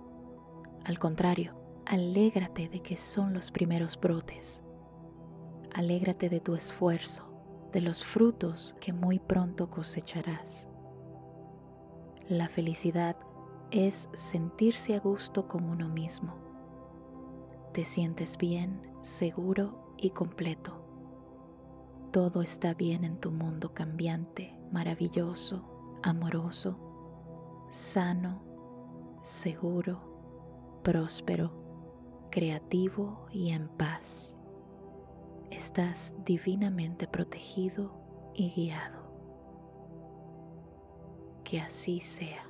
Al 0.87 0.99
contrario, 0.99 1.61
alégrate 1.85 2.71
de 2.71 2.81
que 2.81 2.97
son 2.97 3.35
los 3.35 3.51
primeros 3.51 4.01
brotes. 4.01 4.63
Alégrate 5.75 6.31
de 6.31 6.41
tu 6.41 6.55
esfuerzo, 6.55 7.25
de 7.71 7.83
los 7.83 8.03
frutos 8.03 8.75
que 8.81 8.95
muy 8.95 9.19
pronto 9.19 9.69
cosecharás. 9.69 10.69
La 12.31 12.49
felicidad 12.49 13.17
es 13.71 14.09
sentirse 14.15 14.95
a 14.95 15.01
gusto 15.01 15.47
con 15.49 15.65
uno 15.65 15.91
mismo. 15.91 16.35
Te 17.75 17.85
sientes 17.85 18.39
bien, 18.39 18.81
seguro 19.03 19.88
y 19.99 20.11
completo. 20.11 20.85
Todo 22.13 22.43
está 22.43 22.75
bien 22.75 23.05
en 23.05 23.19
tu 23.19 23.31
mundo 23.31 23.75
cambiante, 23.75 24.59
maravilloso, 24.73 25.99
amoroso, 26.03 27.67
sano, 27.71 28.43
seguro, 29.23 30.81
próspero 30.83 31.69
creativo 32.31 33.27
y 33.31 33.51
en 33.51 33.69
paz. 33.69 34.37
Estás 35.51 36.15
divinamente 36.25 37.09
protegido 37.09 38.33
y 38.35 38.51
guiado. 38.51 39.09
Que 41.45 41.61
así 41.61 42.01
sea. 42.01 42.48